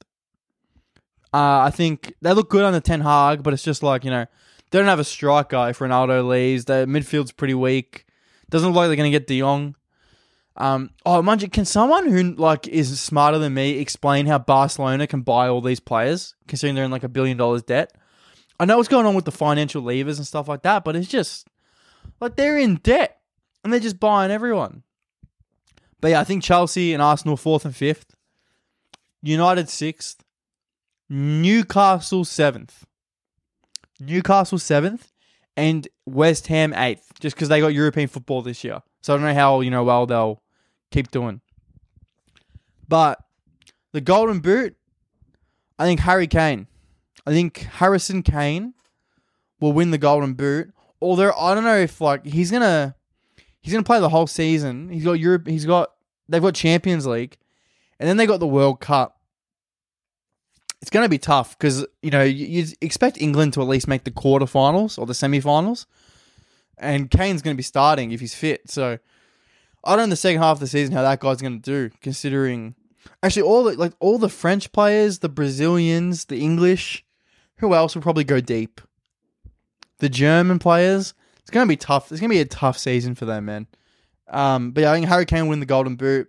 Uh, 1.35 1.61
I 1.65 1.71
think 1.71 2.15
they 2.21 2.33
look 2.33 2.51
good 2.51 2.65
on 2.65 2.73
the 2.73 2.81
Ten 2.81 3.01
Hag, 3.01 3.43
but 3.43 3.55
it's 3.55 3.63
just 3.63 3.83
like 3.83 4.05
you 4.05 4.11
know 4.11 4.27
they 4.71 4.79
don't 4.79 4.89
have 4.89 4.99
a 4.99 5.05
striker 5.05 5.69
if 5.71 5.79
Ronaldo 5.79 6.27
leaves. 6.27 6.67
Their 6.67 6.87
midfield's 6.87 7.33
pretty 7.33 7.55
weak. 7.55 8.05
Doesn't 8.51 8.69
look 8.69 8.77
like 8.77 8.89
they're 8.89 8.97
going 8.97 9.11
to 9.11 9.19
get 9.19 9.27
De 9.27 9.39
Jong. 9.39 9.77
Um, 10.57 10.91
oh, 11.07 11.23
you, 11.35 11.49
can 11.49 11.65
someone 11.65 12.11
who 12.11 12.35
like 12.35 12.69
is 12.69 13.01
smarter 13.01 13.39
than 13.39 13.55
me 13.55 13.79
explain 13.79 14.27
how 14.27 14.39
Barcelona 14.39 15.07
can 15.07 15.23
buy 15.23 15.49
all 15.49 15.63
these 15.63 15.81
players, 15.81 16.35
considering 16.47 16.75
they're 16.75 16.85
in 16.85 16.91
like 16.91 17.05
a 17.05 17.09
billion 17.09 17.39
dollars 17.39 17.63
debt? 17.63 17.93
I 18.61 18.67
know 18.67 18.77
what's 18.77 18.89
going 18.89 19.07
on 19.07 19.15
with 19.15 19.25
the 19.25 19.33
financial 19.33 19.83
levers 19.83 20.19
and 20.19 20.27
stuff 20.27 20.49
like 20.49 20.63
that, 20.63 20.85
but 20.85 20.95
it's 20.95 21.09
just 21.09 21.49
like 22.21 22.37
they're 22.37 22.59
in 22.59 22.77
debt 22.77 23.19
and 23.65 23.73
they're 23.73 23.81
just 23.81 23.99
buying 23.99 24.31
everyone. 24.31 24.83
But 26.03 26.11
yeah, 26.11 26.21
I 26.21 26.25
think 26.25 26.43
Chelsea 26.43 26.93
and 26.93 27.01
Arsenal 27.01 27.37
fourth 27.39 27.65
and 27.65 27.75
fifth, 27.75 28.17
United 29.23 29.71
sixth, 29.71 30.23
Newcastle 31.09 32.25
seventh, 32.25 32.85
Newcastle 34.01 34.59
seventh, 34.59 35.13
and 35.57 35.87
West 36.05 36.49
Ham 36.49 36.75
eighth, 36.75 37.13
just 37.21 37.37
because 37.37 37.49
they 37.49 37.61
got 37.61 37.69
European 37.69 38.09
football 38.09 38.43
this 38.43 38.65
year. 38.65 38.83
So 39.01 39.15
I 39.15 39.17
don't 39.17 39.27
know 39.27 39.35
how 39.35 39.61
you 39.61 39.71
know 39.71 39.85
well 39.85 40.05
they'll 40.07 40.43
keep 40.91 41.13
doing. 41.13 41.41
But 42.89 43.23
the 43.93 44.01
Golden 44.01 44.41
Boot, 44.41 44.77
I 45.79 45.85
think 45.85 46.01
Harry 46.01 46.27
Kane. 46.27 46.67
I 47.25 47.31
think 47.31 47.59
Harrison 47.59 48.25
Kane 48.25 48.75
will 49.61 49.73
win 49.73 49.93
the 49.93 49.99
Golden 49.99 50.35
Boot. 50.35 50.75
Although 51.01 51.33
I 51.39 51.55
don't 51.55 51.63
know 51.63 51.79
if 51.79 52.01
like 52.01 52.27
he's 52.27 52.51
gonna 52.51 52.97
he's 53.63 53.73
gonna 53.73 53.85
play 53.85 54.01
the 54.01 54.09
whole 54.09 54.27
season. 54.27 54.89
He's 54.91 55.05
got 55.05 55.15
Europe. 55.15 55.47
He's 55.47 55.65
got 55.65 55.93
they've 56.29 56.43
got 56.43 56.55
Champions 56.55 57.07
League, 57.07 57.39
and 57.99 58.09
then 58.09 58.17
they 58.17 58.27
got 58.27 58.41
the 58.41 58.47
World 58.47 58.81
Cup. 58.81 59.19
It's 60.81 60.91
going 60.91 61.05
to 61.05 61.09
be 61.09 61.19
tough 61.19 61.57
because 61.57 61.87
you 62.03 62.11
know 62.11 62.25
you 62.25 62.67
expect 62.81 63.21
England 63.21 63.53
to 63.55 63.63
at 63.63 63.69
least 63.69 63.87
make 63.87 64.03
the 64.03 64.11
quarterfinals 64.11 64.99
or 64.99 65.07
the 65.07 65.13
semifinals, 65.13 65.87
and 66.77 67.09
Kane's 67.09 67.41
going 67.41 67.55
to 67.55 67.59
be 67.59 67.63
starting 67.63 68.11
if 68.11 68.19
he's 68.19 68.35
fit. 68.35 68.69
So 68.69 68.99
I 69.85 69.91
don't 69.91 69.99
know 69.99 70.05
in 70.05 70.11
the 70.11 70.17
second 70.17 70.43
half 70.43 70.57
of 70.57 70.61
the 70.61 70.67
season 70.67 70.93
how 70.93 71.03
that 71.03 71.21
guy's 71.21 71.41
going 71.41 71.61
to 71.61 71.71
do, 71.71 71.95
considering 72.01 72.75
Actually, 73.23 73.43
all 73.43 73.65
the 73.65 73.77
like 73.77 73.93
all 74.01 74.19
the 74.19 74.29
French 74.29 74.73
players, 74.73 75.21
the 75.21 75.29
Brazilians, 75.29 76.27
the 76.27 76.41
English, 76.41 77.05
who 77.59 77.75
else 77.75 77.95
will 77.95 78.03
probably 78.03 78.25
go 78.25 78.41
deep? 78.41 78.81
The 79.99 80.09
German 80.09 80.59
players. 80.59 81.15
It's 81.43 81.51
gonna 81.51 81.67
be 81.67 81.77
tough. 81.77 82.11
It's 82.11 82.21
gonna 82.21 82.31
be 82.31 82.41
a 82.41 82.45
tough 82.45 82.79
season 82.79 83.15
for 83.15 83.25
them, 83.25 83.47
man. 83.47 83.67
Um, 84.29 84.71
but 84.71 84.83
yeah, 84.83 84.93
I 84.93 84.95
think 84.95 85.09
Harry 85.09 85.27
Kane 85.27 85.49
win 85.49 85.61
the 85.61 85.67
Golden 85.67 85.97
Boot. 85.97 86.29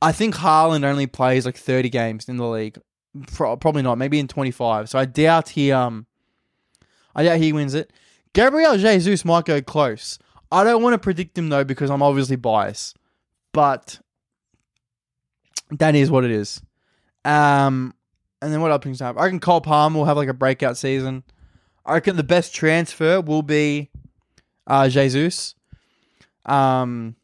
I 0.00 0.12
think 0.12 0.34
Haaland 0.36 0.84
only 0.84 1.06
plays 1.06 1.46
like 1.46 1.56
thirty 1.56 1.88
games 1.88 2.28
in 2.28 2.36
the 2.36 2.46
league. 2.46 2.78
Pro- 3.28 3.56
probably 3.56 3.82
not. 3.82 3.98
Maybe 3.98 4.18
in 4.18 4.28
twenty 4.28 4.50
five. 4.50 4.88
So 4.88 4.98
I 4.98 5.04
doubt 5.04 5.50
he 5.50 5.72
um. 5.72 6.06
I 7.14 7.24
doubt 7.24 7.38
he 7.38 7.52
wins 7.52 7.74
it. 7.74 7.92
Gabriel 8.32 8.78
Jesus 8.78 9.24
might 9.24 9.44
go 9.44 9.60
close. 9.60 10.18
I 10.50 10.64
don't 10.64 10.82
want 10.82 10.94
to 10.94 10.98
predict 10.98 11.36
him 11.36 11.48
though 11.48 11.64
because 11.64 11.90
I'm 11.90 12.02
obviously 12.02 12.36
biased, 12.36 12.96
but 13.52 14.00
that 15.70 15.94
is 15.94 16.10
what 16.10 16.24
it 16.24 16.30
is. 16.30 16.60
Um, 17.24 17.94
and 18.40 18.52
then 18.52 18.60
what 18.60 18.70
else 18.70 18.82
things 18.82 19.00
have? 19.00 19.16
I 19.16 19.24
reckon 19.24 19.40
Cole 19.40 19.60
Palmer 19.60 19.98
will 19.98 20.04
have 20.04 20.16
like 20.16 20.28
a 20.28 20.34
breakout 20.34 20.76
season. 20.76 21.22
I 21.84 21.94
reckon 21.94 22.16
the 22.16 22.22
best 22.22 22.54
transfer 22.54 23.20
will 23.20 23.42
be 23.42 23.90
uh, 24.66 24.88
Jesus. 24.88 25.54
Um, 26.46 27.16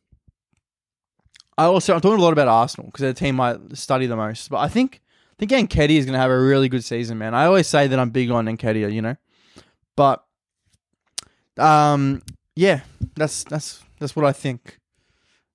I 1.57 1.65
also 1.65 1.95
I'm 1.95 2.01
talking 2.01 2.19
a 2.19 2.23
lot 2.23 2.33
about 2.33 2.49
Arsenal 2.49 2.87
because 2.87 3.01
they're 3.01 3.13
the 3.13 3.19
team 3.19 3.41
I 3.41 3.59
study 3.75 4.07
the 4.07 4.17
most. 4.17 4.49
But 4.51 4.59
I 4.59 4.69
think 4.69 5.01
I 5.41 5.47
think 5.47 5.71
Nketiah 5.71 5.99
is 5.99 6.05
going 6.05 6.15
to 6.15 6.21
have 6.21 6.31
a 6.31 6.39
really 6.39 6.69
good 6.69 6.85
season, 6.85 7.19
man. 7.19 7.35
I 7.35 7.47
always 7.47 7.67
say 7.67 7.87
that 7.87 7.99
I'm 7.99 8.11
big 8.11 8.31
on 8.31 8.47
Nketiah, 8.47 8.93
you 8.93 9.03
know, 9.03 9.17
but 9.97 10.25
um, 11.59 12.23
yeah, 12.55 12.81
that's 13.15 13.45
that's 13.45 13.83
that's 13.99 14.15
what 14.15 14.25
I 14.25 14.33
think. 14.33 14.79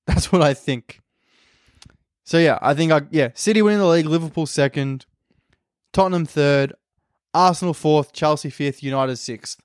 That's 0.06 0.34
what 0.34 0.42
I 0.42 0.54
think. 0.54 1.00
So 2.26 2.38
yeah, 2.38 2.60
I 2.62 2.74
think 2.74 2.92
I 2.92 3.04
yeah, 3.10 3.30
City 3.36 3.62
winning 3.62 3.80
the 3.80 3.88
league, 3.88 4.06
Liverpool 4.06 4.46
second, 4.46 5.06
Tottenham 5.94 6.26
third, 6.26 6.74
Arsenal 7.34 7.74
fourth, 7.74 8.13
Chelsea 8.13 8.50
fifth, 8.50 8.84
United 8.84 9.17
sixth. 9.17 9.60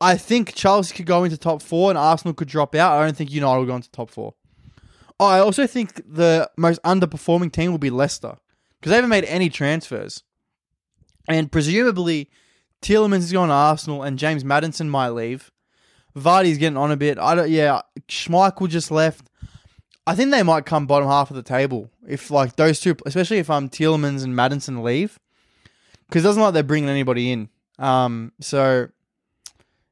I 0.00 0.16
think 0.16 0.54
Chelsea 0.54 0.94
could 0.94 1.06
go 1.06 1.24
into 1.24 1.38
top 1.38 1.62
four 1.62 1.90
and 1.90 1.98
Arsenal 1.98 2.34
could 2.34 2.48
drop 2.48 2.74
out. 2.74 2.98
I 2.98 3.04
don't 3.04 3.16
think 3.16 3.30
United 3.30 3.58
will 3.58 3.66
go 3.66 3.76
into 3.76 3.90
top 3.90 4.10
four. 4.10 4.34
Oh, 5.18 5.26
I 5.26 5.40
also 5.40 5.66
think 5.66 5.94
the 6.06 6.50
most 6.58 6.82
underperforming 6.82 7.52
team 7.52 7.70
will 7.70 7.78
be 7.78 7.90
Leicester 7.90 8.36
because 8.78 8.90
they 8.90 8.96
haven't 8.96 9.10
made 9.10 9.24
any 9.24 9.48
transfers, 9.48 10.22
and 11.26 11.50
presumably 11.50 12.28
Tielemans 12.82 13.20
is 13.20 13.32
going 13.32 13.48
to 13.48 13.54
Arsenal 13.54 14.02
and 14.02 14.18
James 14.18 14.44
Maddison 14.44 14.90
might 14.90 15.10
leave. 15.10 15.50
Vardy's 16.14 16.58
getting 16.58 16.76
on 16.76 16.90
a 16.90 16.96
bit. 16.96 17.18
I 17.18 17.34
don't. 17.34 17.50
Yeah, 17.50 17.82
Schmeichel 18.08 18.68
just 18.68 18.90
left. 18.90 19.30
I 20.06 20.14
think 20.14 20.30
they 20.30 20.42
might 20.42 20.66
come 20.66 20.86
bottom 20.86 21.08
half 21.08 21.30
of 21.30 21.36
the 21.36 21.42
table 21.42 21.90
if 22.06 22.30
like 22.30 22.56
those 22.56 22.80
two, 22.80 22.96
especially 23.06 23.38
if 23.38 23.50
um 23.50 23.68
Tielemans 23.68 24.22
and 24.22 24.36
Maddison 24.36 24.82
leave, 24.82 25.18
because 26.08 26.24
it 26.24 26.28
doesn't 26.28 26.42
like 26.42 26.54
they're 26.54 26.62
bringing 26.62 26.90
anybody 26.90 27.32
in. 27.32 27.48
Um, 27.78 28.32
so 28.40 28.88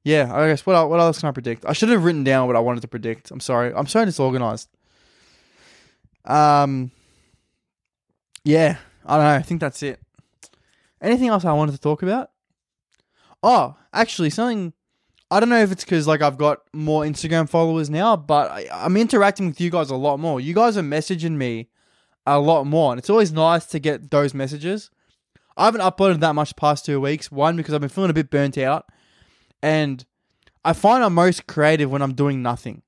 yeah, 0.05 0.35
I 0.35 0.49
guess 0.49 0.65
what 0.67 0.89
what 0.89 1.01
else 1.01 1.21
can 1.21 1.29
I 1.29 1.33
predict? 1.33 1.65
I 1.67 1.73
should 1.73 1.89
have 1.89 2.05
written 2.05 2.25
down 2.25 2.47
what 2.47 2.57
I 2.57 2.61
wanted 2.61 2.81
to 2.83 2.89
predict. 2.89 3.31
I'm 3.31 3.41
sorry. 3.41 3.73
I'm 3.75 3.87
so 3.87 4.05
disorganized. 4.05 4.69
Um, 6.25 6.91
yeah, 8.45 8.79
I 9.05 9.17
don't 9.17 9.25
know. 9.25 9.35
I 9.35 9.43
think 9.43 9.61
that's 9.61 9.83
it. 9.83 10.01
Anything 11.01 11.29
else 11.29 11.45
I 11.45 11.53
wanted 11.53 11.73
to 11.73 11.81
talk 11.81 12.03
about? 12.03 12.31
Oh, 13.43 13.77
actually, 13.93 14.31
something 14.31 14.73
I 15.31 15.41
don't 15.41 15.49
know 15.49 15.61
if 15.61 15.73
it's 15.73 15.85
because 15.85 16.07
like 16.07 16.23
I've 16.23 16.39
got 16.39 16.61
more 16.73 17.03
Instagram 17.03 17.49
followers 17.49 17.91
now, 17.91 18.15
but 18.15 18.51
I, 18.51 18.69
I'm 18.71 18.97
interacting 18.97 19.47
with 19.49 19.61
you 19.61 19.71
guys 19.71 19.91
a 19.91 19.97
lot 19.97 20.19
more. 20.19 20.41
You 20.41 20.55
guys 20.55 20.77
are 20.77 20.83
messaging 20.83 21.33
me 21.33 21.69
a 22.27 22.39
lot 22.39 22.65
more, 22.65 22.93
and 22.93 22.99
it's 22.99 23.11
always 23.11 23.33
nice 23.33 23.67
to 23.67 23.79
get 23.79 24.11
those 24.11 24.33
messages. 24.33 24.91
I 25.57 25.67
haven't 25.67 25.83
uploaded 25.83 26.21
that 26.21 26.35
much 26.35 26.57
past 26.57 26.85
two 26.85 27.01
weeks. 27.01 27.31
One 27.31 27.57
because 27.57 27.75
I've 27.75 27.81
been 27.81 27.91
feeling 27.91 28.11
a 28.11 28.15
bit 28.15 28.31
burnt 28.31 28.59
out, 28.59 28.87
and 29.63 30.05
I 30.65 30.73
find 30.73 31.05
I'm 31.05 31.15
most 31.15 31.47
creative 31.47 31.91
when 31.91 32.03
I'm 32.03 32.15
doing 32.15 32.43
nothing. 32.43 32.83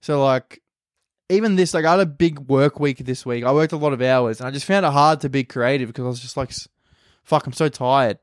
So 0.00 0.24
like, 0.24 0.62
even 1.28 1.56
this, 1.56 1.74
like 1.74 1.84
I 1.84 1.92
had 1.92 2.00
a 2.00 2.06
big 2.06 2.38
work 2.40 2.78
week 2.78 2.98
this 2.98 3.26
week. 3.26 3.44
I 3.44 3.52
worked 3.52 3.72
a 3.72 3.76
lot 3.76 3.92
of 3.92 4.02
hours, 4.02 4.40
and 4.40 4.48
I 4.48 4.50
just 4.52 4.66
found 4.66 4.86
it 4.86 4.92
hard 4.92 5.20
to 5.22 5.28
be 5.28 5.44
creative 5.44 5.88
because 5.88 6.04
I 6.04 6.08
was 6.08 6.20
just 6.20 6.36
like, 6.36 6.52
"Fuck, 7.24 7.46
I'm 7.46 7.52
so 7.52 7.68
tired." 7.68 8.18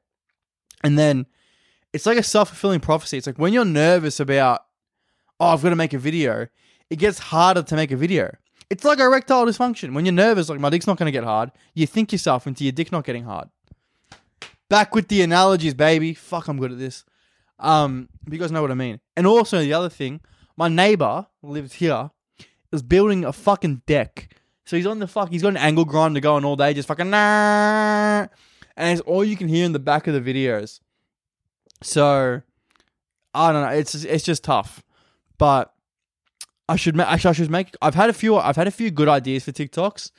And 0.83 0.97
then 0.97 1.25
it's 1.93 2.05
like 2.05 2.17
a 2.17 2.23
self 2.23 2.49
fulfilling 2.49 2.79
prophecy. 2.79 3.17
It's 3.17 3.27
like 3.27 3.37
when 3.39 3.53
you're 3.53 3.65
nervous 3.65 4.19
about, 4.19 4.65
oh, 5.39 5.47
I've 5.47 5.63
got 5.63 5.69
to 5.69 5.75
make 5.75 5.93
a 5.93 5.99
video, 5.99 6.47
it 6.89 6.97
gets 6.97 7.19
harder 7.19 7.63
to 7.63 7.75
make 7.75 7.91
a 7.91 7.97
video. 7.97 8.35
It's 8.69 8.83
like 8.83 8.99
erectile 8.99 9.45
dysfunction. 9.45 9.93
When 9.93 10.05
you're 10.05 10.13
nervous, 10.13 10.49
like 10.49 10.59
my 10.59 10.69
dick's 10.69 10.87
not 10.87 10.97
going 10.97 11.07
to 11.07 11.11
get 11.11 11.23
hard, 11.23 11.51
you 11.73 11.85
think 11.85 12.11
yourself 12.11 12.47
into 12.47 12.63
your 12.63 12.71
dick 12.71 12.91
not 12.91 13.05
getting 13.05 13.23
hard. 13.23 13.49
Back 14.73 14.95
with 14.95 15.07
the 15.07 15.21
analogies, 15.21 15.75
baby. 15.75 16.15
Fuck, 16.15 16.47
I'm 16.47 16.57
good 16.57 16.71
at 16.71 16.79
this. 16.79 17.05
Um, 17.59 18.09
you 18.27 18.39
guys 18.39 18.51
know 18.51 18.63
what 18.63 18.71
I 18.71 18.73
mean. 18.73 18.99
And 19.15 19.27
also 19.27 19.59
the 19.59 19.71
other 19.71 19.87
thing, 19.87 20.19
my 20.57 20.67
neighbor 20.67 21.27
lives 21.43 21.73
here, 21.73 22.09
is 22.71 22.81
building 22.81 23.23
a 23.23 23.31
fucking 23.31 23.83
deck. 23.85 24.35
So 24.65 24.75
he's 24.75 24.87
on 24.87 24.97
the 24.97 25.05
fuck. 25.05 25.29
He's 25.29 25.43
got 25.43 25.49
an 25.49 25.57
angle 25.57 25.85
grinder 25.85 26.21
going 26.21 26.43
all 26.43 26.55
day, 26.55 26.73
just 26.73 26.87
fucking 26.87 27.11
nah, 27.11 28.25
and 28.75 28.91
it's 28.91 29.01
all 29.01 29.23
you 29.23 29.37
can 29.37 29.47
hear 29.47 29.63
in 29.63 29.73
the 29.73 29.77
back 29.77 30.07
of 30.07 30.15
the 30.15 30.33
videos. 30.33 30.79
So 31.83 32.41
I 33.31 33.51
don't 33.51 33.61
know. 33.61 33.77
It's 33.77 33.93
it's 33.93 34.25
just 34.25 34.43
tough, 34.43 34.83
but 35.37 35.71
I 36.67 36.77
should 36.77 36.95
ma- 36.95 37.03
actually 37.03 37.29
I 37.29 37.33
should 37.33 37.51
make. 37.51 37.75
I've 37.79 37.93
had 37.93 38.09
a 38.09 38.13
few. 38.13 38.37
I've 38.37 38.55
had 38.55 38.67
a 38.67 38.71
few 38.71 38.89
good 38.89 39.07
ideas 39.07 39.45
for 39.45 39.51
TikToks. 39.51 40.09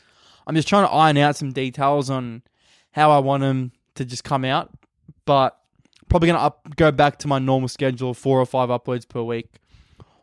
I'm 0.46 0.54
just 0.54 0.68
trying 0.68 0.86
to 0.86 0.92
iron 0.92 1.16
out 1.16 1.34
some 1.34 1.50
details 1.50 2.08
on 2.08 2.42
how 2.92 3.10
I 3.10 3.18
want 3.18 3.40
them 3.40 3.72
to 3.96 4.04
just 4.04 4.24
come 4.24 4.44
out, 4.44 4.70
but 5.24 5.58
probably 6.08 6.28
gonna 6.28 6.38
up, 6.38 6.76
go 6.76 6.90
back 6.90 7.18
to 7.20 7.28
my 7.28 7.38
normal 7.38 7.68
schedule, 7.68 8.14
four 8.14 8.40
or 8.40 8.46
five 8.46 8.68
uploads 8.68 9.08
per 9.08 9.22
week. 9.22 9.48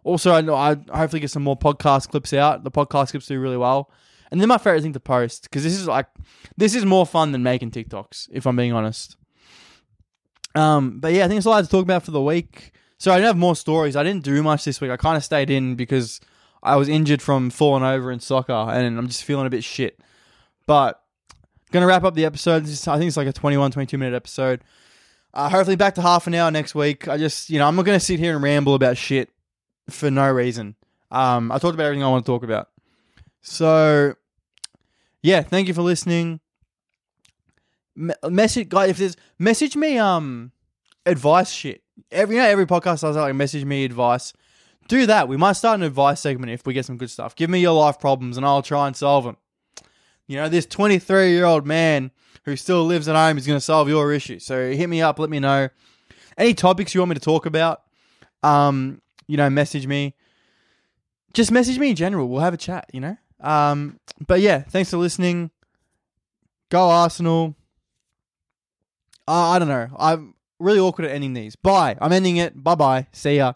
Also, 0.03 0.33
I 0.33 0.41
know 0.41 0.55
I 0.55 0.75
hopefully 0.93 1.19
get 1.19 1.29
some 1.29 1.43
more 1.43 1.57
podcast 1.57 2.09
clips 2.09 2.33
out. 2.33 2.63
The 2.63 2.71
podcast 2.71 3.11
clips 3.11 3.27
do 3.27 3.39
really 3.39 3.57
well, 3.57 3.91
and 4.31 4.41
then 4.41 4.47
my 4.47 4.57
favorite 4.57 4.81
thing 4.81 4.93
to 4.93 4.99
post 4.99 5.43
because 5.43 5.63
this 5.63 5.73
is 5.73 5.87
like 5.87 6.07
this 6.57 6.75
is 6.75 6.85
more 6.85 7.05
fun 7.05 7.31
than 7.31 7.43
making 7.43 7.71
TikToks. 7.71 8.29
If 8.31 8.45
I'm 8.45 8.55
being 8.55 8.73
honest. 8.73 9.17
Um, 10.53 10.99
but 10.99 11.13
yeah, 11.13 11.25
I 11.25 11.27
think 11.27 11.37
it's 11.37 11.47
all 11.47 11.53
I 11.53 11.57
had 11.57 11.65
to 11.65 11.71
talk 11.71 11.83
about 11.83 12.03
for 12.03 12.11
the 12.11 12.21
week. 12.21 12.73
So 12.97 13.11
I 13.11 13.15
didn't 13.15 13.27
have 13.27 13.37
more 13.37 13.55
stories. 13.55 13.95
I 13.95 14.03
didn't 14.03 14.23
do 14.23 14.43
much 14.43 14.63
this 14.63 14.79
week. 14.79 14.91
I 14.91 14.97
kind 14.97 15.17
of 15.17 15.23
stayed 15.23 15.49
in 15.49 15.75
because 15.75 16.19
I 16.61 16.75
was 16.75 16.87
injured 16.87 17.21
from 17.21 17.49
falling 17.49 17.83
over 17.83 18.11
in 18.11 18.19
soccer, 18.19 18.53
and 18.53 18.97
I'm 18.97 19.07
just 19.07 19.23
feeling 19.23 19.47
a 19.47 19.49
bit 19.49 19.63
shit. 19.63 19.99
But 20.67 21.01
gonna 21.71 21.87
wrap 21.87 22.03
up 22.03 22.15
the 22.15 22.25
episode. 22.25 22.63
I 22.63 22.97
think 22.97 23.07
it's 23.07 23.17
like 23.17 23.27
a 23.27 23.33
21, 23.33 23.71
22 23.71 23.97
minute 23.97 24.15
episode. 24.15 24.61
Uh, 25.33 25.49
hopefully 25.49 25.77
back 25.77 25.95
to 25.95 26.01
half 26.01 26.27
an 26.27 26.35
hour 26.35 26.51
next 26.51 26.75
week. 26.75 27.07
I 27.07 27.17
just, 27.17 27.49
you 27.49 27.57
know, 27.59 27.67
I'm 27.67 27.75
not 27.75 27.85
gonna 27.85 27.99
sit 27.99 28.19
here 28.19 28.33
and 28.33 28.43
ramble 28.43 28.75
about 28.75 28.97
shit 28.97 29.29
for 29.89 30.11
no 30.11 30.29
reason. 30.29 30.75
Um, 31.09 31.51
I 31.51 31.57
talked 31.57 31.73
about 31.73 31.85
everything 31.85 32.03
I 32.03 32.09
want 32.09 32.25
to 32.25 32.31
talk 32.31 32.43
about. 32.43 32.69
So, 33.41 34.15
yeah, 35.21 35.41
thank 35.41 35.67
you 35.67 35.73
for 35.73 35.81
listening 35.81 36.39
message 38.29 38.69
guy 38.69 38.87
if 38.87 38.97
there's 38.97 39.15
message 39.37 39.75
me 39.75 39.97
um 39.97 40.51
advice 41.05 41.51
shit. 41.51 41.83
Every 42.11 42.35
you 42.35 42.41
know 42.41 42.47
every 42.47 42.65
podcast 42.65 43.01
does 43.01 43.15
like 43.15 43.35
message 43.35 43.65
me 43.65 43.85
advice. 43.85 44.33
Do 44.87 45.05
that. 45.05 45.27
We 45.27 45.37
might 45.37 45.53
start 45.53 45.79
an 45.79 45.83
advice 45.83 46.19
segment 46.19 46.51
if 46.51 46.65
we 46.65 46.73
get 46.73 46.85
some 46.85 46.97
good 46.97 47.09
stuff. 47.09 47.35
Give 47.35 47.49
me 47.49 47.59
your 47.59 47.73
life 47.73 47.99
problems 47.99 48.37
and 48.37 48.45
I'll 48.45 48.61
try 48.61 48.87
and 48.87 48.95
solve 48.95 49.23
them. 49.25 49.37
You 50.31 50.37
know, 50.37 50.47
this 50.47 50.65
23 50.65 51.31
year 51.31 51.43
old 51.43 51.67
man 51.67 52.09
who 52.45 52.55
still 52.55 52.85
lives 52.85 53.09
at 53.09 53.17
home 53.17 53.37
is 53.37 53.45
going 53.45 53.57
to 53.57 53.61
solve 53.61 53.89
your 53.89 54.13
issue. 54.13 54.39
So 54.39 54.71
hit 54.71 54.87
me 54.87 55.01
up. 55.01 55.19
Let 55.19 55.29
me 55.29 55.41
know 55.41 55.67
any 56.37 56.53
topics 56.53 56.95
you 56.95 57.01
want 57.01 57.09
me 57.09 57.15
to 57.15 57.19
talk 57.19 57.45
about. 57.45 57.81
Um, 58.41 59.01
you 59.27 59.35
know, 59.35 59.49
message 59.49 59.87
me. 59.87 60.15
Just 61.33 61.51
message 61.51 61.77
me 61.77 61.89
in 61.89 61.97
general. 61.97 62.29
We'll 62.29 62.39
have 62.39 62.53
a 62.53 62.57
chat. 62.57 62.89
You 62.93 63.01
know. 63.01 63.17
Um, 63.41 63.99
but 64.25 64.39
yeah, 64.39 64.59
thanks 64.59 64.89
for 64.89 64.95
listening. 64.95 65.51
Go 66.69 66.89
Arsenal. 66.89 67.53
Uh, 69.27 69.49
I 69.49 69.59
don't 69.59 69.67
know. 69.67 69.89
I'm 69.99 70.33
really 70.59 70.79
awkward 70.79 71.09
at 71.09 71.11
ending 71.11 71.33
these. 71.33 71.57
Bye. 71.57 71.97
I'm 71.99 72.13
ending 72.13 72.37
it. 72.37 72.63
Bye 72.63 72.75
bye. 72.75 73.07
See 73.11 73.35
ya. 73.35 73.55